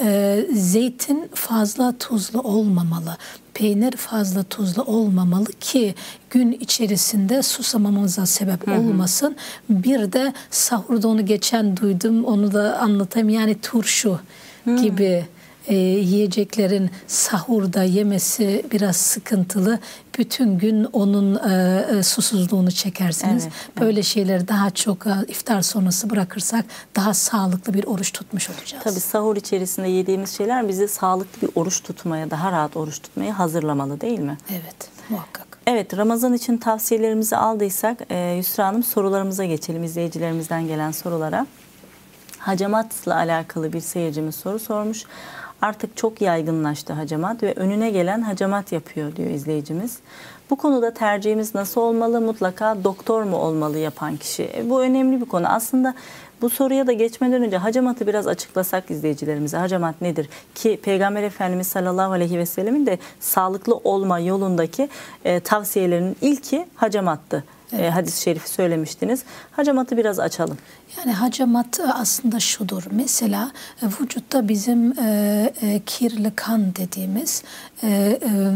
e, 0.00 0.46
zeytin 0.52 1.30
fazla 1.34 1.98
tuzlu 1.98 2.40
olmamalı 2.40 3.16
peynir 3.58 3.92
fazla 3.92 4.42
tuzlu 4.42 4.82
olmamalı 4.82 5.52
ki 5.60 5.94
gün 6.30 6.52
içerisinde 6.52 7.42
susamamıza 7.42 8.26
sebep 8.26 8.66
hı 8.66 8.70
hı. 8.74 8.80
olmasın. 8.80 9.36
Bir 9.70 10.12
de 10.12 10.32
sahurda 10.50 11.08
onu 11.08 11.26
geçen 11.26 11.76
duydum 11.76 12.24
onu 12.24 12.52
da 12.52 12.78
anlatayım 12.78 13.28
yani 13.28 13.60
turşu 13.60 14.18
hı. 14.64 14.76
gibi 14.76 15.24
e, 15.68 15.74
yiyeceklerin 15.76 16.90
sahurda 17.06 17.82
yemesi 17.82 18.66
biraz 18.72 18.96
sıkıntılı. 18.96 19.78
Bütün 20.18 20.58
gün 20.58 20.84
onun 20.84 21.34
e, 21.50 21.86
e, 21.98 22.02
susuzluğunu 22.02 22.70
çekersiniz. 22.70 23.42
Evet, 23.42 23.80
Böyle 23.80 23.92
evet. 23.92 24.04
şeyleri 24.04 24.48
daha 24.48 24.70
çok 24.70 25.06
e, 25.06 25.10
iftar 25.28 25.62
sonrası 25.62 26.10
bırakırsak 26.10 26.64
daha 26.96 27.14
sağlıklı 27.14 27.74
bir 27.74 27.84
oruç 27.84 28.12
tutmuş 28.12 28.50
olacağız. 28.50 28.84
Tabii 28.84 29.00
sahur 29.00 29.36
içerisinde 29.36 29.88
yediğimiz 29.88 30.36
şeyler 30.36 30.68
bizi 30.68 30.88
sağlıklı 30.88 31.48
bir 31.48 31.52
oruç 31.54 31.82
tutmaya, 31.82 32.30
daha 32.30 32.52
rahat 32.52 32.76
oruç 32.76 32.98
tutmaya 33.02 33.38
hazırlamalı 33.38 34.00
değil 34.00 34.18
mi? 34.18 34.38
Evet, 34.50 34.88
muhakkak. 35.08 35.58
Evet, 35.66 35.96
Ramazan 35.96 36.34
için 36.34 36.56
tavsiyelerimizi 36.56 37.36
aldıysak 37.36 37.98
e, 38.10 38.34
Yusra 38.36 38.66
Hanım 38.66 38.82
sorularımıza 38.82 39.44
geçelim. 39.44 39.84
izleyicilerimizden 39.84 40.66
gelen 40.66 40.90
sorulara. 40.90 41.46
Hacamatla 42.38 43.14
alakalı 43.14 43.72
bir 43.72 43.80
seyircimiz 43.80 44.34
soru 44.34 44.58
sormuş. 44.58 45.04
Artık 45.62 45.96
çok 45.96 46.20
yaygınlaştı 46.20 46.92
hacamat 46.92 47.42
ve 47.42 47.54
önüne 47.54 47.90
gelen 47.90 48.20
hacamat 48.20 48.72
yapıyor 48.72 49.16
diyor 49.16 49.30
izleyicimiz. 49.30 49.98
Bu 50.50 50.56
konuda 50.56 50.94
tercihimiz 50.94 51.54
nasıl 51.54 51.80
olmalı? 51.80 52.20
Mutlaka 52.20 52.84
doktor 52.84 53.22
mu 53.22 53.36
olmalı 53.36 53.78
yapan 53.78 54.16
kişi? 54.16 54.50
E, 54.56 54.70
bu 54.70 54.82
önemli 54.82 55.20
bir 55.20 55.26
konu. 55.26 55.48
Aslında 55.48 55.94
bu 56.42 56.50
soruya 56.50 56.86
da 56.86 56.92
geçmeden 56.92 57.42
önce 57.42 57.56
hacamatı 57.56 58.06
biraz 58.06 58.26
açıklasak 58.26 58.90
izleyicilerimize. 58.90 59.56
Hacamat 59.56 60.00
nedir? 60.00 60.28
Ki 60.54 60.80
Peygamber 60.82 61.22
Efendimiz 61.22 61.66
sallallahu 61.66 62.12
aleyhi 62.12 62.38
ve 62.38 62.46
sellemin 62.46 62.86
de 62.86 62.98
sağlıklı 63.20 63.74
olma 63.74 64.18
yolundaki 64.18 64.88
e, 65.24 65.40
tavsiyelerinin 65.40 66.16
ilki 66.20 66.66
hacamattı. 66.74 67.44
E, 67.72 67.76
evet. 67.76 67.84
E, 67.84 67.90
hadis-i 67.90 68.22
şerifi 68.22 68.48
söylemiştiniz. 68.48 69.22
Hacamatı 69.50 69.96
biraz 69.96 70.18
açalım. 70.20 70.58
Yani 70.98 71.12
hacamat 71.12 71.80
aslında 71.94 72.40
şudur. 72.40 72.82
Mesela 72.90 73.52
e, 73.82 73.86
vücutta 73.86 74.48
bizim 74.48 74.98
e, 74.98 75.52
e, 75.62 75.80
kirli 75.86 76.32
kan 76.36 76.76
dediğimiz 76.76 77.42
e, 77.82 77.88
e, 77.88 78.52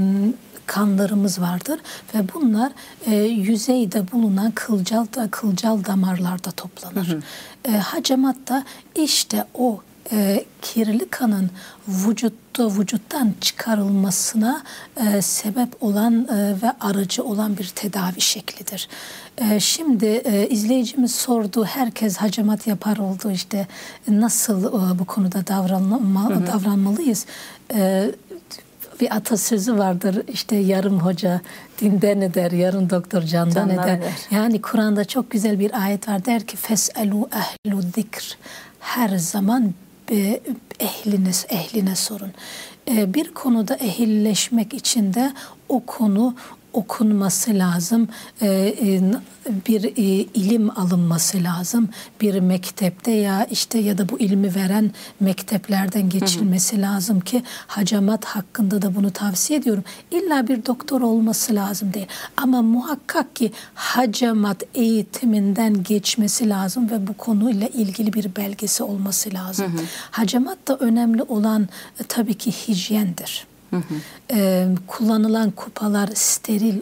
kanlarımız 0.66 1.40
vardır 1.40 1.80
ve 2.14 2.18
bunlar 2.34 2.72
e, 3.06 3.14
yüzeyde 3.16 4.12
bulunan 4.12 4.50
kılcal 4.50 5.06
da 5.16 5.28
kılcal 5.30 5.84
damarlarda 5.84 6.50
toplanır. 6.50 7.08
Hı 7.08 7.16
hı. 7.16 7.22
E, 7.64 7.78
hacamat 7.78 8.36
da 8.48 8.64
işte 8.94 9.44
o 9.54 9.80
e, 10.12 10.44
kirli 10.62 11.08
kanın 11.10 11.50
vücutta 11.88 12.68
vücuttan 12.68 13.34
çıkarılmasına 13.40 14.62
e, 14.96 15.22
sebep 15.22 15.82
olan 15.82 16.28
e, 16.28 16.62
ve 16.62 16.72
aracı 16.80 17.24
olan 17.24 17.58
bir 17.58 17.66
tedavi 17.66 18.20
şeklidir. 18.20 18.88
E, 19.38 19.60
şimdi 19.60 20.06
e, 20.06 20.48
izleyicimiz 20.48 21.14
sordu, 21.14 21.64
herkes 21.64 22.16
hacamat 22.16 22.66
yapar 22.66 22.96
oldu 22.96 23.30
işte 23.30 23.66
nasıl 24.08 24.64
e, 24.64 24.98
bu 24.98 25.04
konuda 25.04 25.46
davranma, 25.46 26.30
hı 26.30 26.34
hı. 26.34 26.46
davranmalıyız? 26.46 27.26
E, 27.74 28.10
bir 29.00 29.16
atasözü 29.16 29.78
vardır 29.78 30.22
işte 30.28 30.56
yarım 30.56 31.00
hoca 31.00 31.40
dinden 31.80 32.20
eder, 32.20 32.50
yarım 32.50 32.90
doktor 32.90 33.22
candan, 33.22 33.54
candan 33.54 33.84
eder. 33.84 33.98
eder. 33.98 34.12
Yani 34.30 34.60
Kur'an'da 34.60 35.04
çok 35.04 35.30
güzel 35.30 35.58
bir 35.58 35.82
ayet 35.82 36.08
var 36.08 36.24
der 36.24 36.46
ki 36.46 36.56
feselu 36.56 37.28
ehlu 37.32 37.82
zikr 37.82 38.38
her 38.80 39.18
zaman 39.18 39.74
e, 40.10 40.40
ehline, 40.80 41.96
sorun. 41.96 42.32
E, 42.90 43.14
bir 43.14 43.34
konuda 43.34 43.74
ehilleşmek 43.74 44.74
için 44.74 45.14
de 45.14 45.32
o 45.68 45.82
konu 45.86 46.34
okunması 46.72 47.58
lazım, 47.58 48.08
e, 48.42 48.74
e, 48.82 49.00
bir 49.66 49.84
e, 49.84 50.02
ilim 50.34 50.78
alınması 50.78 51.44
lazım. 51.44 51.88
Bir 52.20 52.40
mektepte 52.40 53.10
ya 53.10 53.44
işte 53.44 53.78
ya 53.78 53.98
da 53.98 54.08
bu 54.08 54.18
ilmi 54.18 54.54
veren 54.54 54.90
mekteplerden 55.20 56.08
geçilmesi 56.08 56.76
hı 56.76 56.80
hı. 56.80 56.82
lazım 56.82 57.20
ki 57.20 57.42
hacamat 57.66 58.24
hakkında 58.24 58.82
da 58.82 58.94
bunu 58.94 59.10
tavsiye 59.10 59.58
ediyorum. 59.58 59.84
İlla 60.10 60.48
bir 60.48 60.66
doktor 60.66 61.00
olması 61.00 61.54
lazım 61.54 61.94
değil. 61.94 62.06
Ama 62.36 62.62
muhakkak 62.62 63.36
ki 63.36 63.52
hacamat 63.74 64.62
eğitiminden 64.74 65.82
geçmesi 65.82 66.48
lazım 66.48 66.90
ve 66.90 67.06
bu 67.06 67.14
konuyla 67.14 67.66
ilgili 67.66 68.12
bir 68.12 68.36
belgesi 68.36 68.82
olması 68.82 69.34
lazım. 69.34 69.72
Hı 69.72 69.78
hı. 69.78 69.82
Hacamat 70.10 70.68
da 70.68 70.76
önemli 70.76 71.22
olan 71.22 71.68
tabii 72.08 72.34
ki 72.34 72.52
hijyendir. 72.52 73.51
Hı 73.72 73.76
hı. 73.76 73.94
Ee, 74.32 74.68
kullanılan 74.86 75.50
kupalar 75.50 76.08
steril 76.14 76.80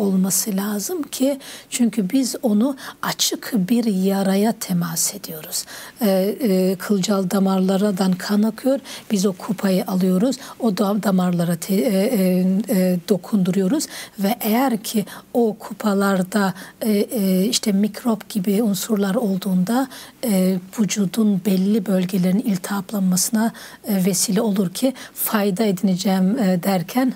olması 0.00 0.56
lazım 0.56 1.02
ki 1.02 1.38
çünkü 1.70 2.10
biz 2.10 2.36
onu 2.42 2.76
açık 3.02 3.52
bir 3.54 3.84
yaraya 3.84 4.52
temas 4.52 5.14
ediyoruz. 5.14 5.64
E, 6.00 6.36
e, 6.40 6.76
kılcal 6.76 7.30
damarlardan 7.30 8.12
kan 8.12 8.42
akıyor. 8.42 8.80
Biz 9.10 9.26
o 9.26 9.32
kupayı 9.32 9.84
alıyoruz. 9.86 10.36
O 10.60 10.76
da 10.76 11.02
damarlara 11.02 11.56
te, 11.56 11.74
e, 11.74 11.78
e, 11.78 12.46
e, 12.68 12.98
dokunduruyoruz 13.08 13.86
ve 14.18 14.36
eğer 14.40 14.82
ki 14.82 15.04
o 15.34 15.56
kupalarda 15.58 16.54
e, 16.80 16.90
e, 16.92 17.44
işte 17.44 17.72
mikrop 17.72 18.28
gibi 18.28 18.62
unsurlar 18.62 19.14
olduğunda 19.14 19.88
e, 20.24 20.58
vücudun 20.78 21.40
belli 21.46 21.86
bölgelerinin 21.86 22.42
iltihaplanmasına 22.42 23.52
e, 23.84 24.04
vesile 24.04 24.40
olur 24.40 24.70
ki 24.74 24.94
fayda 25.14 25.64
edineceğim 25.64 26.38
e, 26.38 26.62
derken 26.62 27.14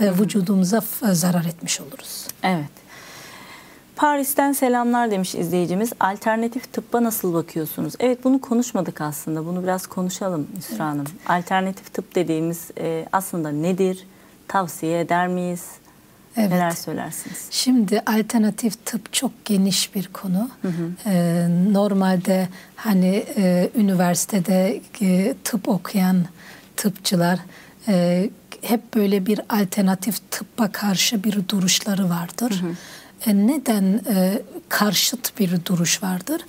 vücudumuza 0.00 0.82
zarar 1.12 1.44
etmiş 1.44 1.80
oluruz. 1.80 2.26
Evet. 2.42 2.84
Paris'ten 3.96 4.52
selamlar 4.52 5.10
demiş 5.10 5.34
izleyicimiz. 5.34 5.92
Alternatif 6.00 6.72
tıbba 6.72 7.02
nasıl 7.02 7.34
bakıyorsunuz? 7.34 7.94
Evet 8.00 8.24
bunu 8.24 8.40
konuşmadık 8.40 9.00
aslında. 9.00 9.46
Bunu 9.46 9.62
biraz 9.62 9.86
konuşalım 9.86 10.48
Yusra 10.56 10.74
evet. 10.74 10.80
Hanım. 10.80 11.06
Alternatif 11.26 11.94
tıp 11.94 12.14
dediğimiz 12.14 12.70
e, 12.78 13.06
aslında 13.12 13.50
nedir? 13.50 14.06
Tavsiye 14.48 15.00
eder 15.00 15.28
miyiz? 15.28 15.64
Evet. 16.36 16.50
Neler 16.50 16.70
söylersiniz? 16.70 17.48
Şimdi 17.50 18.02
alternatif 18.06 18.86
tıp 18.86 19.12
çok 19.12 19.44
geniş 19.44 19.94
bir 19.94 20.08
konu. 20.12 20.50
Hı 20.62 20.68
hı. 20.68 20.90
Ee, 21.06 21.46
normalde 21.72 22.48
hani 22.76 23.24
e, 23.36 23.70
üniversitede 23.74 24.80
e, 25.00 25.34
tıp 25.44 25.68
okuyan 25.68 26.24
tıpçılar 26.76 27.38
e, 27.88 28.30
hep 28.64 28.94
böyle 28.94 29.26
bir 29.26 29.40
alternatif 29.48 30.30
tıbba 30.30 30.72
karşı 30.72 31.24
bir 31.24 31.48
duruşları 31.48 32.10
vardır. 32.10 32.50
Hı 32.50 32.66
hı. 32.66 33.30
E, 33.30 33.46
neden 33.46 34.00
e, 34.08 34.42
karşıt 34.68 35.38
bir 35.38 35.64
duruş 35.64 36.02
vardır? 36.02 36.40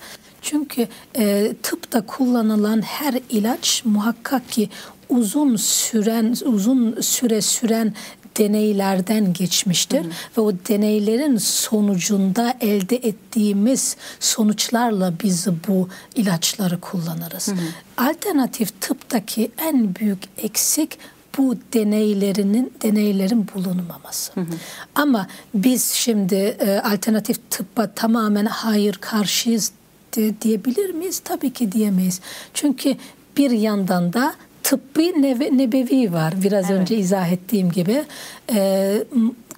Çünkü 0.42 0.88
e, 1.18 1.52
tıpta 1.62 2.06
kullanılan 2.06 2.82
her 2.82 3.14
ilaç 3.30 3.82
muhakkak 3.84 4.50
ki 4.50 4.68
uzun 5.08 5.56
süren 5.56 6.36
uzun 6.44 7.00
süre 7.00 7.42
süren 7.42 7.94
deneylerden 8.38 9.32
geçmiştir 9.32 9.98
hı 9.98 10.04
hı. 10.04 10.10
ve 10.36 10.40
o 10.40 10.52
deneylerin 10.52 11.36
sonucunda 11.36 12.54
elde 12.60 12.96
ettiğimiz 12.96 13.96
sonuçlarla 14.20 15.12
biz 15.22 15.46
bu 15.68 15.88
ilaçları 16.14 16.80
kullanırız. 16.80 17.48
Hı 17.48 17.52
hı. 17.52 18.08
Alternatif 18.08 18.80
tıptaki 18.80 19.50
en 19.58 19.94
büyük 19.94 20.18
eksik 20.38 20.98
bu 21.38 21.56
deneylerinin 21.74 22.72
deneylerin 22.82 23.46
bulunmaması. 23.54 24.32
Hı 24.32 24.40
hı. 24.40 24.54
Ama 24.94 25.26
biz 25.54 25.84
şimdi 25.84 26.34
e, 26.34 26.80
alternatif 26.80 27.50
tıbba 27.50 27.90
tamamen 27.94 28.46
hayır 28.46 28.94
karşıyız 29.00 29.72
gelişti 30.16 30.42
diyebilir 30.42 30.94
miyiz? 30.94 31.18
Tabii 31.24 31.52
ki 31.52 31.72
diyemeyiz. 31.72 32.20
Çünkü 32.54 32.96
bir 33.36 33.50
yandan 33.50 34.12
da 34.12 34.34
tıbbi 34.62 35.22
nebe, 35.22 35.56
nebevi 35.58 36.12
var. 36.12 36.34
Biraz 36.42 36.70
evet. 36.70 36.80
önce 36.80 36.96
izah 36.96 37.32
ettiğim 37.32 37.70
gibi. 37.70 38.04
E, 38.52 39.04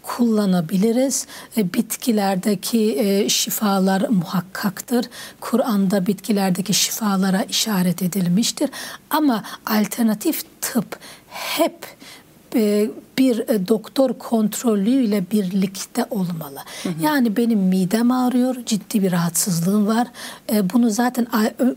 kullanabiliriz. 0.02 1.26
E, 1.56 1.74
bitkilerdeki 1.74 2.98
e, 2.98 3.28
şifalar 3.28 4.08
muhakkaktır. 4.08 5.06
Kur'an'da 5.40 6.06
bitkilerdeki 6.06 6.74
şifalara 6.74 7.42
işaret 7.42 8.02
edilmiştir. 8.02 8.70
Ama 9.10 9.42
alternatif 9.66 10.44
tıp 10.60 10.98
hep 11.38 11.84
e, 11.84 11.97
bir 13.18 13.48
e, 13.48 13.68
doktor 13.68 14.18
kontrolüyle 14.18 15.24
birlikte 15.30 16.04
olmalı. 16.10 16.58
Hı 16.82 16.88
hı. 16.88 16.92
Yani 17.02 17.36
benim 17.36 17.58
midem 17.58 18.10
ağrıyor, 18.10 18.56
ciddi 18.66 19.02
bir 19.02 19.12
rahatsızlığım 19.12 19.86
var. 19.86 20.06
E, 20.52 20.70
bunu 20.70 20.90
zaten 20.90 21.26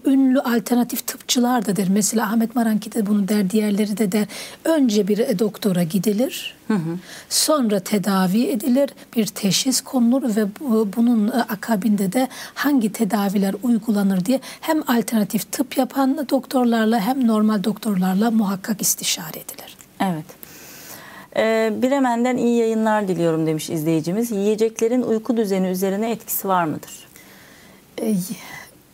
ünlü 0.06 0.40
alternatif 0.40 1.08
tıpçılar 1.08 1.66
da 1.66 1.76
der. 1.76 1.88
Mesela 1.90 2.26
Ahmet 2.26 2.56
Maranki 2.56 2.92
de 2.92 3.06
bunu 3.06 3.28
der, 3.28 3.50
diğerleri 3.50 3.98
de 3.98 4.12
der. 4.12 4.28
Önce 4.66 5.08
bir 5.08 5.40
doktora 5.40 5.84
gidilir. 5.84 6.56
Hı 6.68 6.74
hı. 6.74 6.98
Sonra 7.30 7.80
tedavi 7.80 8.44
edilir, 8.44 8.90
bir 9.16 9.26
teşhis 9.26 9.82
konulur 9.82 10.36
ve 10.36 10.46
bunun 10.98 11.28
akabinde 11.28 12.14
de 12.14 12.28
hangi 12.54 12.92
tedaviler 12.92 13.56
uygulanır 13.64 14.26
diye 14.26 14.40
hem 14.62 14.90
alternatif 14.90 15.52
tıp 15.52 15.78
yapan 15.78 16.28
doktorlarla 16.30 17.00
hem 17.00 17.28
normal 17.28 17.64
doktorlarla 17.64 18.32
muhakkak 18.32 18.82
istişare 18.82 19.40
edilir. 19.40 19.78
Evet. 20.00 20.41
Ee, 21.38 21.74
Bremen'den 21.84 22.38
iyi 22.38 22.58
yayınlar 22.58 23.08
diliyorum 23.08 23.48
demiş 23.48 23.70
izleyicimiz. 23.70 24.32
Yiyeceklerin 24.32 25.02
uyku 25.02 25.38
düzeni 25.38 25.68
üzerine 25.68 26.12
etkisi 26.12 26.48
var 26.48 26.66
mıdır? 26.66 27.08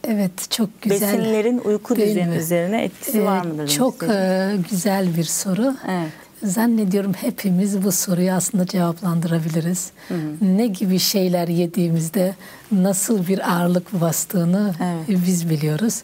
Evet 0.04 0.52
çok 0.52 0.82
güzel. 0.82 1.18
Besinlerin 1.18 1.62
uyku 1.66 1.96
düzeni 1.96 2.36
üzerine 2.36 2.84
etkisi 2.84 3.24
var 3.24 3.46
mıdır? 3.46 3.68
Çok 3.68 4.04
e, 4.04 4.52
güzel 4.70 5.18
bir 5.18 5.24
soru. 5.24 5.76
Evet. 5.88 6.12
Zannediyorum 6.44 7.14
hepimiz 7.14 7.84
bu 7.84 7.92
soruyu 7.92 8.32
aslında 8.32 8.66
cevaplandırabiliriz. 8.66 9.92
Hı 10.08 10.14
hı. 10.14 10.58
Ne 10.58 10.68
gibi 10.68 11.00
şeyler 11.00 11.48
yediğimizde 11.48 12.36
nasıl 12.72 13.28
bir 13.28 13.52
ağırlık 13.52 14.02
bastığını 14.02 14.74
evet. 14.84 15.20
biz 15.28 15.50
biliyoruz. 15.50 16.04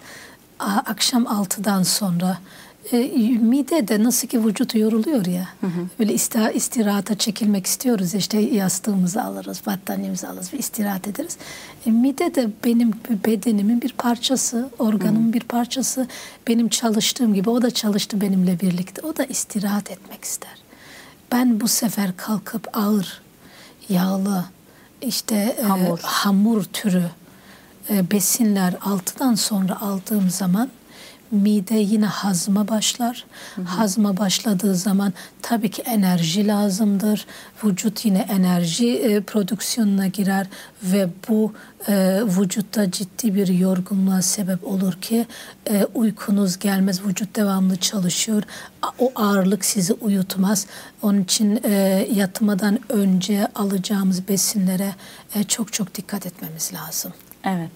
Akşam 0.60 1.24
6'dan 1.24 1.84
sonra 1.84 2.38
e, 2.91 2.98
mide 3.41 3.88
de 3.88 4.04
nasıl 4.04 4.28
ki 4.28 4.46
vücut 4.46 4.76
yoruluyor 4.76 5.26
ya. 5.26 5.50
Hı 5.62 5.67
hı. 5.67 5.88
Böyle 6.00 6.13
istira, 6.13 6.52
istirahata 6.52 7.15
çekilmek 7.15 7.65
istiyoruz. 7.65 8.13
İşte 8.13 8.39
yastığımızı 8.39 9.24
alırız, 9.24 9.62
battaniyemizi 9.65 10.28
alırız 10.28 10.54
ve 10.54 10.58
istirahat 10.58 11.08
ederiz. 11.08 11.38
E, 11.86 11.91
mide 11.91 12.36
de 12.36 12.50
benim 12.65 12.91
bedenimin 13.28 13.82
bir 13.82 13.93
parçası, 13.93 14.69
organımın 14.80 15.30
hı. 15.30 15.34
bir 15.34 15.43
parçası. 15.43 16.08
Benim 16.48 16.69
çalıştığım 16.69 17.34
gibi 17.34 17.50
o 17.50 17.62
da 17.62 17.72
çalıştı 17.72 18.22
benimle 18.22 18.60
birlikte. 18.60 19.02
O 19.02 19.17
da 19.17 19.24
istirahat 19.24 19.91
etmek 19.91 20.24
ister. 20.24 20.63
Ben 21.32 21.62
bu 21.62 21.67
sefer 21.67 22.17
kalkıp 22.17 22.78
ağır, 22.78 23.22
yağlı, 23.89 24.46
işte 25.02 25.56
e, 25.60 25.63
hamur, 25.63 26.00
e, 26.00 26.02
hamur 26.02 26.63
türü 26.63 27.04
e, 27.89 28.12
besinler 28.12 28.76
altıdan 28.82 29.36
sonra 29.36 29.82
aldığım 29.82 30.30
zaman 30.30 30.69
mide 31.34 31.76
yine 31.76 32.06
hazma 32.06 32.67
başlar. 32.67 33.26
Hı 33.56 33.62
hı. 33.62 33.65
Hazma 33.65 34.17
başladığı 34.17 34.76
zaman 34.76 35.13
tabii 35.41 35.72
ki 35.72 35.82
enerji 35.82 36.48
lazımdır. 36.48 37.26
Vücut 37.63 38.06
yine 38.06 38.19
enerji 38.19 38.96
e, 38.96 39.22
prodüksiyonuna 39.22 40.08
girer 40.08 40.48
ve 40.84 41.10
bu 41.30 41.54
e, 41.88 42.22
vücutta 42.26 42.91
ciddi 42.91 43.36
bir 43.36 43.48
yorgunluğa 43.48 44.22
sebep 44.22 44.67
olur 44.67 44.93
ki 44.93 45.26
e, 45.69 45.86
uykunuz 45.93 46.60
gelmez. 46.60 47.06
Vücut 47.06 47.36
devamlı 47.36 47.76
çalışıyor. 47.76 48.43
O 49.00 49.12
ağırlık 49.15 49.65
sizi 49.65 49.93
uyutmaz. 49.93 50.67
Onun 51.02 51.24
için 51.24 51.60
e, 51.63 51.72
yatmadan 52.13 52.80
önce 52.89 53.48
alacağımız 53.56 54.28
besinlere 54.28 54.96
e, 55.36 55.43
çok 55.43 55.74
çok 55.74 55.96
dikkat 55.96 56.26
etmemiz 56.26 56.74
lazım. 56.74 57.13
Evet. 57.43 57.72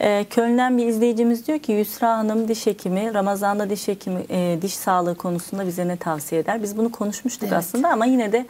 E, 0.00 0.24
Köln'den 0.30 0.78
bir 0.78 0.86
izleyicimiz 0.86 1.46
diyor 1.46 1.58
ki 1.58 1.72
Yusra 1.72 2.18
Hanım 2.18 2.48
diş 2.48 2.66
hekimi, 2.66 3.14
Ramazan'da 3.14 3.70
diş 3.70 3.88
hekimi, 3.88 4.20
e, 4.30 4.58
diş 4.62 4.74
sağlığı 4.74 5.14
konusunda 5.14 5.66
bize 5.66 5.88
ne 5.88 5.96
tavsiye 5.96 6.40
eder? 6.40 6.62
Biz 6.62 6.76
bunu 6.76 6.92
konuşmuştuk 6.92 7.48
evet. 7.48 7.58
aslında 7.58 7.88
ama 7.88 8.06
yine 8.06 8.32
de 8.32 8.46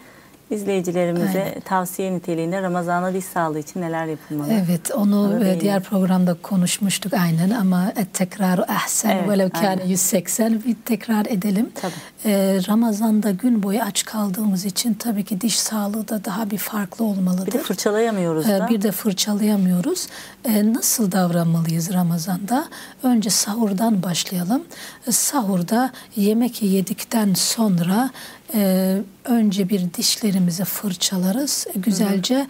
izleyicilerimize 0.50 1.42
Aynen. 1.42 1.60
tavsiye 1.60 2.12
niteliğinde 2.12 2.62
Ramazan'da 2.62 3.14
diş 3.14 3.24
sağlığı 3.24 3.58
için 3.58 3.80
neler 3.80 4.06
yapılmalı? 4.06 4.48
Evet 4.52 4.90
onu 4.94 5.44
e, 5.44 5.60
diğer 5.60 5.82
programda 5.82 6.34
konuşmuştuk 6.42 7.12
aynen 7.14 7.50
ama 7.50 7.92
tekrar 8.12 8.58
ahsen 8.58 9.10
evet, 9.16 9.28
velev 9.28 9.50
kâne 9.50 9.84
180 9.86 10.64
bir 10.64 10.76
tekrar 10.84 11.26
edelim. 11.26 11.70
Tabii. 11.74 11.92
Ee, 12.24 12.60
Ramazan'da 12.68 13.30
gün 13.30 13.62
boyu 13.62 13.80
aç 13.82 14.04
kaldığımız 14.04 14.64
için 14.64 14.94
tabii 14.94 15.24
ki 15.24 15.40
diş 15.40 15.58
sağlığı 15.58 16.08
da 16.08 16.24
daha 16.24 16.50
bir 16.50 16.58
farklı 16.58 17.04
olmalıdır. 17.04 17.46
Bir 17.46 17.52
de 17.52 17.58
fırçalayamıyoruz 17.58 18.48
da. 18.48 18.68
bir 18.68 18.82
de 18.82 18.92
fırçalayamıyoruz. 18.92 20.06
Ee, 20.44 20.72
nasıl 20.72 21.12
davranmalıyız 21.12 21.92
Ramazan'da? 21.92 22.68
Önce 23.02 23.30
sahurdan 23.30 24.02
başlayalım. 24.02 24.64
Ee, 25.06 25.12
sahurda 25.12 25.90
yemek 26.16 26.62
yedikten 26.62 27.34
sonra 27.34 28.10
e, 28.54 28.96
önce 29.24 29.68
bir 29.68 29.94
dişlerimizi 29.94 30.64
fırçalarız. 30.64 31.66
Güzelce 31.76 32.38
hı 32.38 32.46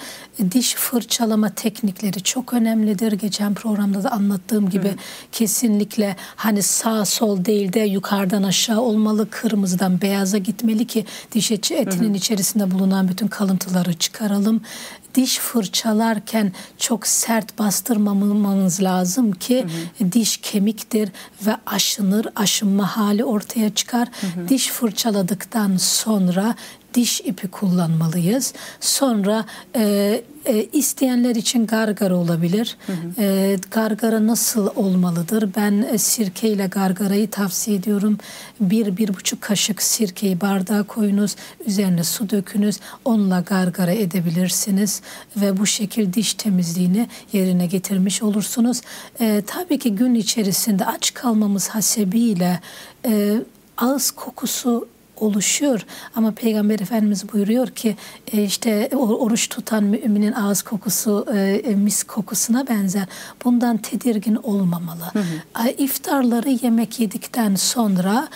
diş 0.50 0.74
fırçalama 0.74 1.50
teknikleri 1.50 2.22
çok 2.22 2.54
önemlidir. 2.54 3.12
Geçen 3.12 3.54
programda 3.54 4.04
da 4.04 4.12
anlattığım 4.12 4.70
gibi 4.70 4.88
hı. 4.88 4.94
kesinlikle 5.32 6.16
hani 6.36 6.62
sağ 6.62 7.04
sol 7.04 7.44
değil 7.44 7.72
de 7.72 7.80
yukarıdan 7.80 8.42
aşağı 8.42 8.80
olmalı. 8.80 9.30
Kırmızıdan 9.30 10.00
beyaza 10.00 10.38
gitmeli 10.38 10.86
ki 10.86 11.04
diş 11.32 11.50
etinin 11.52 12.08
hı 12.08 12.12
hı. 12.12 12.16
içerisinde 12.16 12.70
bulunan 12.70 13.08
bütün 13.08 13.28
kalıntıları 13.28 13.94
çıkaralım 13.94 14.62
diş 15.14 15.38
fırçalarken 15.38 16.52
çok 16.78 17.06
sert 17.06 17.58
bastırmamamız 17.58 18.82
lazım 18.82 19.32
ki 19.32 19.66
hı 19.98 20.04
hı. 20.04 20.12
diş 20.12 20.36
kemiktir 20.36 21.08
ve 21.46 21.56
aşınır, 21.66 22.26
aşınma 22.36 22.96
hali 22.96 23.24
ortaya 23.24 23.74
çıkar. 23.74 24.08
Hı 24.20 24.26
hı. 24.26 24.48
Diş 24.48 24.68
fırçaladıktan 24.68 25.76
sonra 25.90 26.54
diş 26.94 27.20
ipi 27.20 27.48
kullanmalıyız. 27.48 28.54
Sonra 28.80 29.44
e, 29.76 30.22
e, 30.46 30.66
isteyenler 30.72 31.36
için 31.36 31.66
gargara 31.66 32.16
olabilir. 32.16 32.76
Hı 32.86 32.92
hı. 32.92 33.22
E, 33.22 33.56
gargara 33.70 34.26
nasıl 34.26 34.68
olmalıdır? 34.76 35.50
Ben 35.56 35.86
e, 35.92 35.98
sirkeyle 35.98 36.66
gargarayı 36.66 37.30
tavsiye 37.30 37.76
ediyorum. 37.76 38.18
Bir, 38.60 38.96
bir 38.96 39.14
buçuk 39.14 39.40
kaşık 39.40 39.82
sirkeyi 39.82 40.40
bardağa 40.40 40.82
koyunuz. 40.82 41.36
Üzerine 41.66 42.04
su 42.04 42.30
dökünüz. 42.30 42.80
Onunla 43.04 43.40
gargara 43.40 43.92
edebilirsiniz. 43.92 45.02
Ve 45.36 45.56
bu 45.56 45.66
şekil 45.66 46.12
diş 46.12 46.34
temizliğini 46.34 47.08
yerine 47.32 47.66
getirmiş 47.66 48.22
olursunuz. 48.22 48.80
E, 49.20 49.42
tabii 49.46 49.78
ki 49.78 49.94
gün 49.94 50.14
içerisinde 50.14 50.86
aç 50.86 51.14
kalmamız 51.14 51.68
hasebiyle 51.68 52.60
e, 53.06 53.36
ağız 53.76 54.10
kokusu 54.10 54.88
oluşuyor. 55.20 55.86
Ama 56.16 56.30
Peygamber 56.30 56.80
Efendimiz 56.80 57.32
buyuruyor 57.32 57.68
ki 57.68 57.96
e, 58.32 58.44
işte 58.44 58.90
oruç 58.96 59.48
tutan 59.48 59.84
müminin 59.84 60.32
ağız 60.32 60.62
kokusu 60.62 61.26
e, 61.34 61.38
e, 61.38 61.74
mis 61.74 62.02
kokusuna 62.02 62.68
benzer. 62.68 63.06
Bundan 63.44 63.76
tedirgin 63.76 64.34
olmamalı. 64.34 65.04
Hı 65.12 65.18
hı. 65.18 65.70
İftarları 65.78 66.50
yemek 66.62 67.00
yedikten 67.00 67.54
sonra 67.54 68.28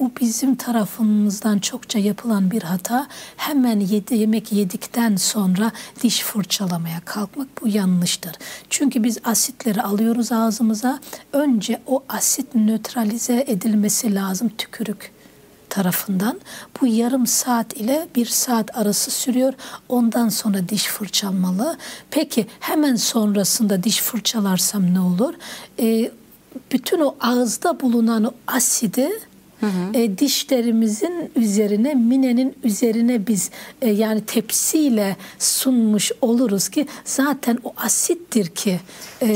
bu 0.00 0.12
bizim 0.20 0.54
tarafımızdan 0.54 1.58
çokça 1.58 1.98
yapılan 1.98 2.50
bir 2.50 2.62
hata. 2.62 3.06
Hemen 3.36 3.80
yedi, 3.80 4.14
yemek 4.14 4.52
yedikten 4.52 5.16
sonra 5.16 5.72
diş 6.02 6.20
fırçalamaya 6.20 7.00
kalkmak 7.04 7.48
bu 7.62 7.68
yanlıştır. 7.68 8.32
Çünkü 8.70 9.04
biz 9.04 9.18
asitleri 9.24 9.82
alıyoruz 9.82 10.32
ağzımıza. 10.32 11.00
Önce 11.32 11.82
o 11.86 12.04
asit 12.08 12.54
nötralize 12.54 13.44
edilmesi 13.48 14.14
lazım 14.14 14.48
tükürük 14.58 15.11
tarafından. 15.72 16.40
Bu 16.80 16.86
yarım 16.86 17.26
saat 17.26 17.76
ile 17.76 18.08
bir 18.14 18.26
saat 18.26 18.76
arası 18.76 19.10
sürüyor. 19.10 19.52
Ondan 19.88 20.28
sonra 20.28 20.68
diş 20.68 20.86
fırçalmalı. 20.86 21.76
Peki 22.10 22.46
hemen 22.60 22.96
sonrasında 22.96 23.82
diş 23.82 24.00
fırçalarsam 24.00 24.94
ne 24.94 25.00
olur? 25.00 25.34
Ee, 25.80 26.10
bütün 26.72 27.00
o 27.00 27.14
ağızda 27.20 27.80
bulunan 27.80 28.24
o 28.24 28.32
asidi 28.46 29.10
E, 29.94 30.18
dişlerimizin 30.18 31.30
üzerine 31.36 31.94
minenin 31.94 32.56
üzerine 32.64 33.26
biz 33.26 33.50
e, 33.82 33.90
yani 33.90 34.20
tepsiyle 34.20 35.16
sunmuş 35.38 36.12
oluruz 36.20 36.68
ki 36.68 36.86
zaten 37.04 37.58
o 37.64 37.72
asittir 37.76 38.46
ki 38.46 38.70
e, 38.70 38.80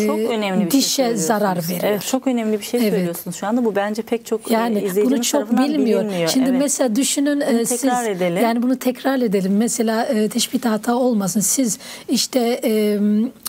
Çok 0.07 0.19
önemli 0.19 0.65
bir 0.67 0.71
şey 0.71 0.81
dişe 0.81 0.89
söylüyorsunuz. 0.97 1.27
zarar 1.27 1.57
veriyor. 1.69 1.81
Evet, 1.85 2.03
çok 2.03 2.27
önemli 2.27 2.59
bir 2.61 2.65
şey 2.65 2.81
Evet. 2.81 2.93
söylüyorsunuz 2.93 3.37
şu 3.37 3.47
anda. 3.47 3.65
Bu 3.65 3.77
bence 3.77 4.03
pek 4.03 4.27
çok 4.27 4.51
e, 4.51 4.55
Yani 4.55 4.77
izleyicimiz 4.79 5.11
bunu 5.11 5.23
çok 5.23 5.51
bilmiyor. 5.59 6.05
bilinmiyor. 6.05 6.29
Şimdi 6.29 6.51
Evet. 6.51 6.61
mesela 6.61 6.97
düşünün 6.97 7.41
e, 7.41 7.65
siz 7.67 7.85
edelim. 7.85 8.43
yani 8.43 8.63
bunu 8.63 8.77
tekrar 8.79 9.19
edelim. 9.19 9.57
Mesela 9.57 10.05
e, 10.05 10.29
teşbih 10.29 10.65
hata 10.65 10.95
olmasın. 10.95 11.41
Siz 11.41 11.79
işte 12.09 12.61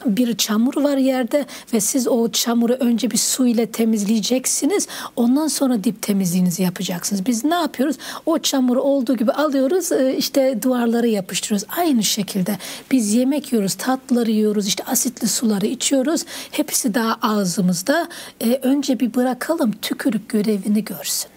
bir 0.05 0.37
çamur 0.37 0.83
var 0.83 0.97
yerde 0.97 1.45
ve 1.73 1.79
siz 1.79 2.07
o 2.07 2.29
çamuru 2.31 2.73
önce 2.73 3.11
bir 3.11 3.17
su 3.17 3.47
ile 3.47 3.65
temizleyeceksiniz. 3.65 4.87
Ondan 5.15 5.47
sonra 5.47 5.83
dip 5.83 6.01
temizliğinizi 6.01 6.63
yapacaksınız. 6.63 7.25
Biz 7.25 7.43
ne 7.45 7.55
yapıyoruz? 7.55 7.95
O 8.25 8.39
çamuru 8.39 8.81
olduğu 8.81 9.17
gibi 9.17 9.31
alıyoruz 9.31 9.89
işte 10.17 10.59
duvarlara 10.61 11.07
yapıştırıyoruz. 11.07 11.67
Aynı 11.77 12.03
şekilde 12.03 12.57
biz 12.91 13.13
yemek 13.13 13.53
yiyoruz, 13.53 13.73
tatlıları 13.75 14.31
yiyoruz, 14.31 14.67
işte 14.67 14.83
asitli 14.83 15.27
suları 15.27 15.65
içiyoruz. 15.65 16.25
Hepsi 16.51 16.93
daha 16.93 17.17
ağzımızda. 17.21 18.09
E, 18.41 18.59
önce 18.63 18.99
bir 18.99 19.13
bırakalım 19.13 19.71
tükürük 19.81 20.29
görevini 20.29 20.85
görsün. 20.85 21.29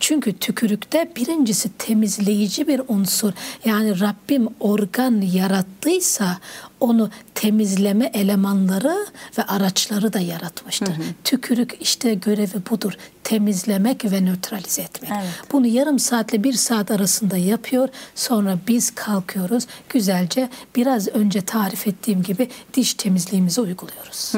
Çünkü 0.00 0.32
tükürükte 0.32 1.12
birincisi 1.16 1.68
temizleyici 1.78 2.68
bir 2.68 2.80
unsur. 2.88 3.32
Yani 3.64 4.00
Rabbim 4.00 4.48
organ 4.60 5.20
yarattıysa 5.20 6.38
onu 6.84 7.10
temizleme 7.34 8.10
elemanları 8.14 9.06
ve 9.38 9.42
araçları 9.42 10.12
da 10.12 10.20
yaratmıştır. 10.20 10.94
Tükürük 11.24 11.76
işte 11.80 12.14
görevi 12.14 12.66
budur. 12.70 12.92
Temizlemek 13.24 14.04
ve 14.04 14.20
nötralize 14.20 14.82
etmek. 14.82 15.10
Evet. 15.14 15.28
Bunu 15.52 15.66
yarım 15.66 15.98
saatle 15.98 16.44
bir 16.44 16.52
saat 16.52 16.90
arasında 16.90 17.36
yapıyor. 17.36 17.88
Sonra 18.14 18.58
biz 18.68 18.90
kalkıyoruz. 18.94 19.66
Güzelce 19.88 20.48
biraz 20.76 21.08
önce 21.08 21.40
tarif 21.40 21.86
ettiğim 21.86 22.22
gibi 22.22 22.48
diş 22.74 22.94
temizliğimizi 22.94 23.60
uyguluyoruz. 23.60 24.32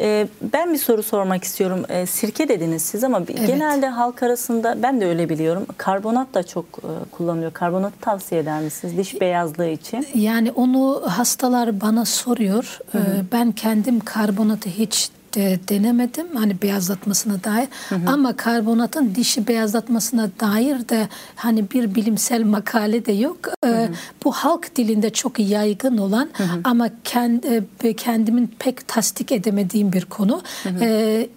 Ee, 0.00 0.26
ben 0.42 0.72
bir 0.72 0.78
soru 0.78 1.02
sormak 1.02 1.44
istiyorum. 1.44 1.84
Ee, 1.88 2.06
sirke 2.06 2.48
dediniz 2.48 2.82
siz 2.82 3.04
ama 3.04 3.18
Evet. 3.18 3.46
genelde 3.46 3.86
halk 3.88 4.22
arasında 4.22 4.82
ben 4.82 5.00
de 5.00 5.06
öyle 5.06 5.28
biliyorum. 5.28 5.66
Karbonat 5.76 6.34
da 6.34 6.42
çok 6.42 6.64
e, 6.64 6.90
kullanılıyor. 7.10 7.52
Karbonatı 7.52 8.00
tavsiye 8.00 8.40
eder 8.40 8.60
misiniz 8.60 8.96
diş 8.96 9.20
beyazlığı 9.20 9.68
için? 9.68 10.06
Yani 10.14 10.52
onu 10.52 11.02
hastalar 11.06 11.80
bana 11.80 12.04
soruyor. 12.04 12.78
Ee, 12.94 12.98
Ben 13.32 13.52
kendim 13.52 14.00
karbonatı 14.00 14.68
hiç 14.68 15.10
de 15.34 15.58
denemedim 15.68 16.26
hani 16.36 16.62
beyazlatmasına 16.62 17.44
dair. 17.44 17.68
Ama 18.06 18.36
karbonatın 18.36 19.14
dişi 19.14 19.46
beyazlatmasına 19.48 20.30
dair 20.40 20.88
de 20.88 21.08
hani 21.36 21.70
bir 21.70 21.94
bilimsel 21.94 22.42
makale 22.44 23.06
de 23.06 23.12
yok. 23.12 23.36
Ee, 23.66 23.88
Bu 24.24 24.32
halk 24.32 24.76
dilinde 24.76 25.10
çok 25.10 25.38
yaygın 25.38 25.98
olan 25.98 26.30
ama 26.64 26.88
kendi, 27.04 27.64
kendimin 27.96 28.54
pek 28.58 28.88
tasdik 28.88 29.32
edemediğim 29.32 29.92
bir 29.92 30.04
konu. 30.04 30.42
Ee, 30.80 31.28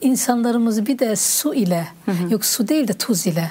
insanlarımız 0.00 0.86
bir 0.86 0.98
de 0.98 1.16
su 1.16 1.54
ile 1.54 1.88
yok 2.30 2.44
su 2.44 2.68
değil 2.68 2.88
de 2.88 2.92
tuz 2.92 3.26
ile 3.26 3.50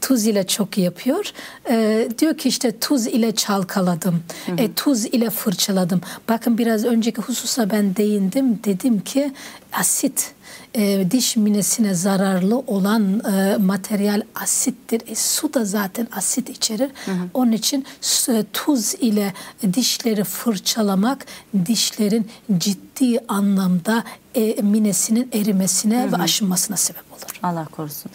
tuz 0.00 0.26
ile 0.26 0.46
çok 0.46 0.78
yapıyor. 0.78 1.32
Ee, 1.70 2.08
diyor 2.18 2.38
ki 2.38 2.48
işte 2.48 2.78
tuz 2.78 3.06
ile 3.06 3.34
çalkaladım. 3.34 4.22
E, 4.58 4.72
tuz 4.72 5.04
ile 5.04 5.30
fırçaladım. 5.30 6.00
Bakın 6.28 6.58
biraz 6.58 6.84
önceki 6.84 7.20
hususa 7.20 7.70
ben 7.70 7.96
değindim. 7.96 8.60
Dedim 8.64 9.00
ki 9.00 9.32
asit 9.72 10.32
e, 10.74 11.10
diş 11.10 11.36
minesine 11.36 11.94
zararlı 11.94 12.58
olan 12.58 13.20
e, 13.20 13.56
materyal 13.56 14.22
asittir. 14.34 15.02
E, 15.06 15.14
su 15.14 15.54
da 15.54 15.64
zaten 15.64 16.08
asit 16.12 16.48
içerir. 16.48 16.90
Onun 17.34 17.52
için 17.52 17.84
e, 18.28 18.44
tuz 18.52 18.94
ile 18.94 19.32
dişleri 19.72 20.24
fırçalamak 20.24 21.26
dişlerin 21.66 22.28
ciddi 22.58 23.18
anlamda 23.28 24.04
e, 24.34 24.62
minesinin 24.62 25.28
erimesine 25.32 26.12
ve 26.12 26.16
aşınmasına 26.16 26.76
sebep 26.76 27.12
olur. 27.12 27.38
Allah 27.42 27.64
korusun. 27.64 28.10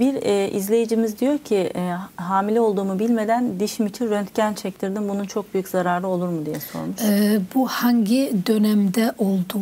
Bir 0.00 0.14
e, 0.22 0.50
izleyicimiz 0.50 1.20
diyor 1.20 1.38
ki 1.38 1.72
e, 1.76 1.94
hamile 2.16 2.60
olduğumu 2.60 2.98
bilmeden 2.98 3.60
dişim 3.60 3.86
için 3.86 4.10
röntgen 4.10 4.54
çektirdim. 4.54 5.08
Bunun 5.08 5.24
çok 5.24 5.54
büyük 5.54 5.68
zararı 5.68 6.08
olur 6.08 6.28
mu 6.28 6.46
diye 6.46 6.60
sormuş. 6.60 7.00
Ee, 7.02 7.40
bu 7.54 7.68
hangi 7.68 8.32
dönemde 8.46 9.12
olduğu 9.18 9.60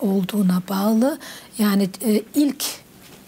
olduğuna 0.00 0.62
bağlı. 0.68 1.18
Yani 1.58 1.88
e, 2.06 2.22
ilk 2.34 2.64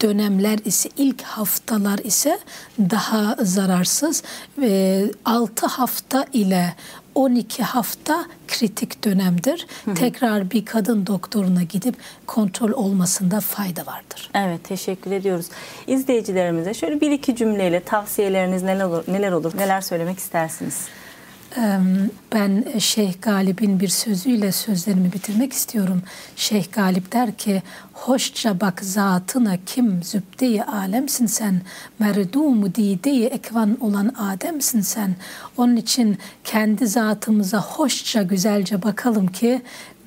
dönemler 0.03 0.59
ise 0.64 0.88
ilk 0.97 1.22
haftalar 1.22 1.99
ise 1.99 2.38
daha 2.78 3.36
zararsız 3.42 4.22
ve 4.59 5.05
6 5.24 5.66
hafta 5.66 6.24
ile 6.32 6.74
12 7.16 7.62
hafta 7.62 8.24
kritik 8.48 9.04
dönemdir. 9.04 9.66
Tekrar 9.94 10.50
bir 10.50 10.64
kadın 10.64 11.06
doktoruna 11.06 11.62
gidip 11.62 11.94
kontrol 12.26 12.72
olmasında 12.72 13.40
fayda 13.40 13.86
vardır. 13.86 14.30
Evet 14.34 14.64
teşekkür 14.64 15.10
ediyoruz. 15.10 15.46
İzleyicilerimize 15.86 16.74
şöyle 16.74 17.00
bir 17.00 17.10
iki 17.10 17.36
cümleyle 17.36 17.80
tavsiyeleriniz 17.80 18.62
neler 18.62 18.84
olur, 18.84 19.04
neler 19.08 19.32
olur, 19.32 19.52
neler 19.58 19.80
söylemek 19.80 20.18
istersiniz? 20.18 20.88
Ben 22.32 22.78
Şeyh 22.78 23.14
Galip'in 23.22 23.80
bir 23.80 23.88
sözüyle 23.88 24.52
sözlerimi 24.52 25.12
bitirmek 25.12 25.52
istiyorum. 25.52 26.02
Şeyh 26.36 26.64
Galip 26.72 27.12
der 27.12 27.36
ki, 27.36 27.62
hoşça 27.92 28.61
bak 28.61 28.80
zatına 28.84 29.57
kim 29.66 30.02
zübde-i 30.02 30.62
alemsin 30.62 31.26
sen, 31.26 31.61
merdumu 31.98 32.74
dide-i 32.74 33.24
ekvan 33.24 33.76
olan 33.80 34.09
Adem'sin 34.18 34.80
sen. 34.80 35.16
Onun 35.57 35.76
için 35.76 36.18
kendi 36.44 36.86
zatımıza 36.86 37.61
hoşça 37.61 38.22
güzelce 38.22 38.82
bakalım 38.82 39.26
ki 39.26 39.62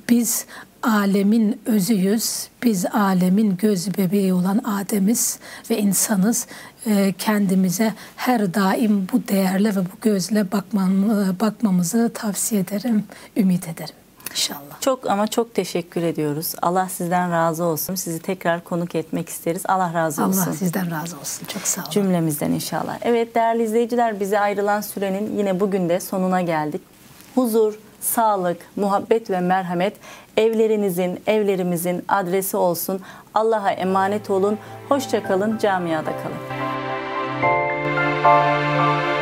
biz 0.09 0.45
alemin 0.83 1.61
özüyüz. 1.65 2.47
Biz 2.63 2.85
alemin 2.85 3.57
göz 3.57 3.97
bebeği 3.97 4.33
olan 4.33 4.57
Adem'iz 4.57 5.39
ve 5.69 5.77
insanız. 5.77 6.47
Ee, 6.87 7.13
Kendimize 7.17 7.93
her 8.15 8.53
daim 8.53 9.07
bu 9.13 9.27
değerle 9.27 9.75
ve 9.75 9.79
bu 9.79 9.99
gözle 10.01 10.51
bakmam, 10.51 11.09
bakmamızı 11.39 12.11
tavsiye 12.13 12.61
ederim, 12.61 13.03
ümit 13.37 13.67
ederim. 13.67 13.95
İnşallah. 14.31 14.81
Çok 14.81 15.09
ama 15.09 15.27
çok 15.27 15.55
teşekkür 15.55 16.01
ediyoruz. 16.03 16.53
Allah 16.61 16.89
sizden 16.89 17.31
razı 17.31 17.63
olsun. 17.63 17.95
Sizi 17.95 18.19
tekrar 18.19 18.63
konuk 18.63 18.95
etmek 18.95 19.29
isteriz. 19.29 19.61
Allah 19.67 19.93
razı 19.93 20.25
olsun. 20.25 20.41
Allah 20.41 20.53
sizden 20.53 20.91
razı 20.91 21.19
olsun. 21.19 21.45
Çok 21.45 21.61
sağ 21.61 21.81
olun. 21.81 21.91
Cümlemizden 21.91 22.51
inşallah. 22.51 22.97
Evet 23.01 23.35
değerli 23.35 23.63
izleyiciler 23.63 24.19
bize 24.19 24.39
ayrılan 24.39 24.81
sürenin 24.81 25.37
yine 25.37 25.59
bugün 25.59 25.89
de 25.89 25.99
sonuna 25.99 26.41
geldik. 26.41 26.81
Huzur, 27.35 27.73
sağlık, 28.01 28.57
muhabbet 28.75 29.29
ve 29.29 29.39
merhamet 29.39 29.93
evlerinizin, 30.37 31.19
evlerimizin 31.27 32.05
adresi 32.07 32.57
olsun. 32.57 33.01
Allah'a 33.33 33.71
emanet 33.71 34.29
olun. 34.29 34.57
Hoşça 34.89 35.23
kalın, 35.23 35.57
camiada 35.57 36.11
kalın. 36.11 36.58
Música 37.41 39.18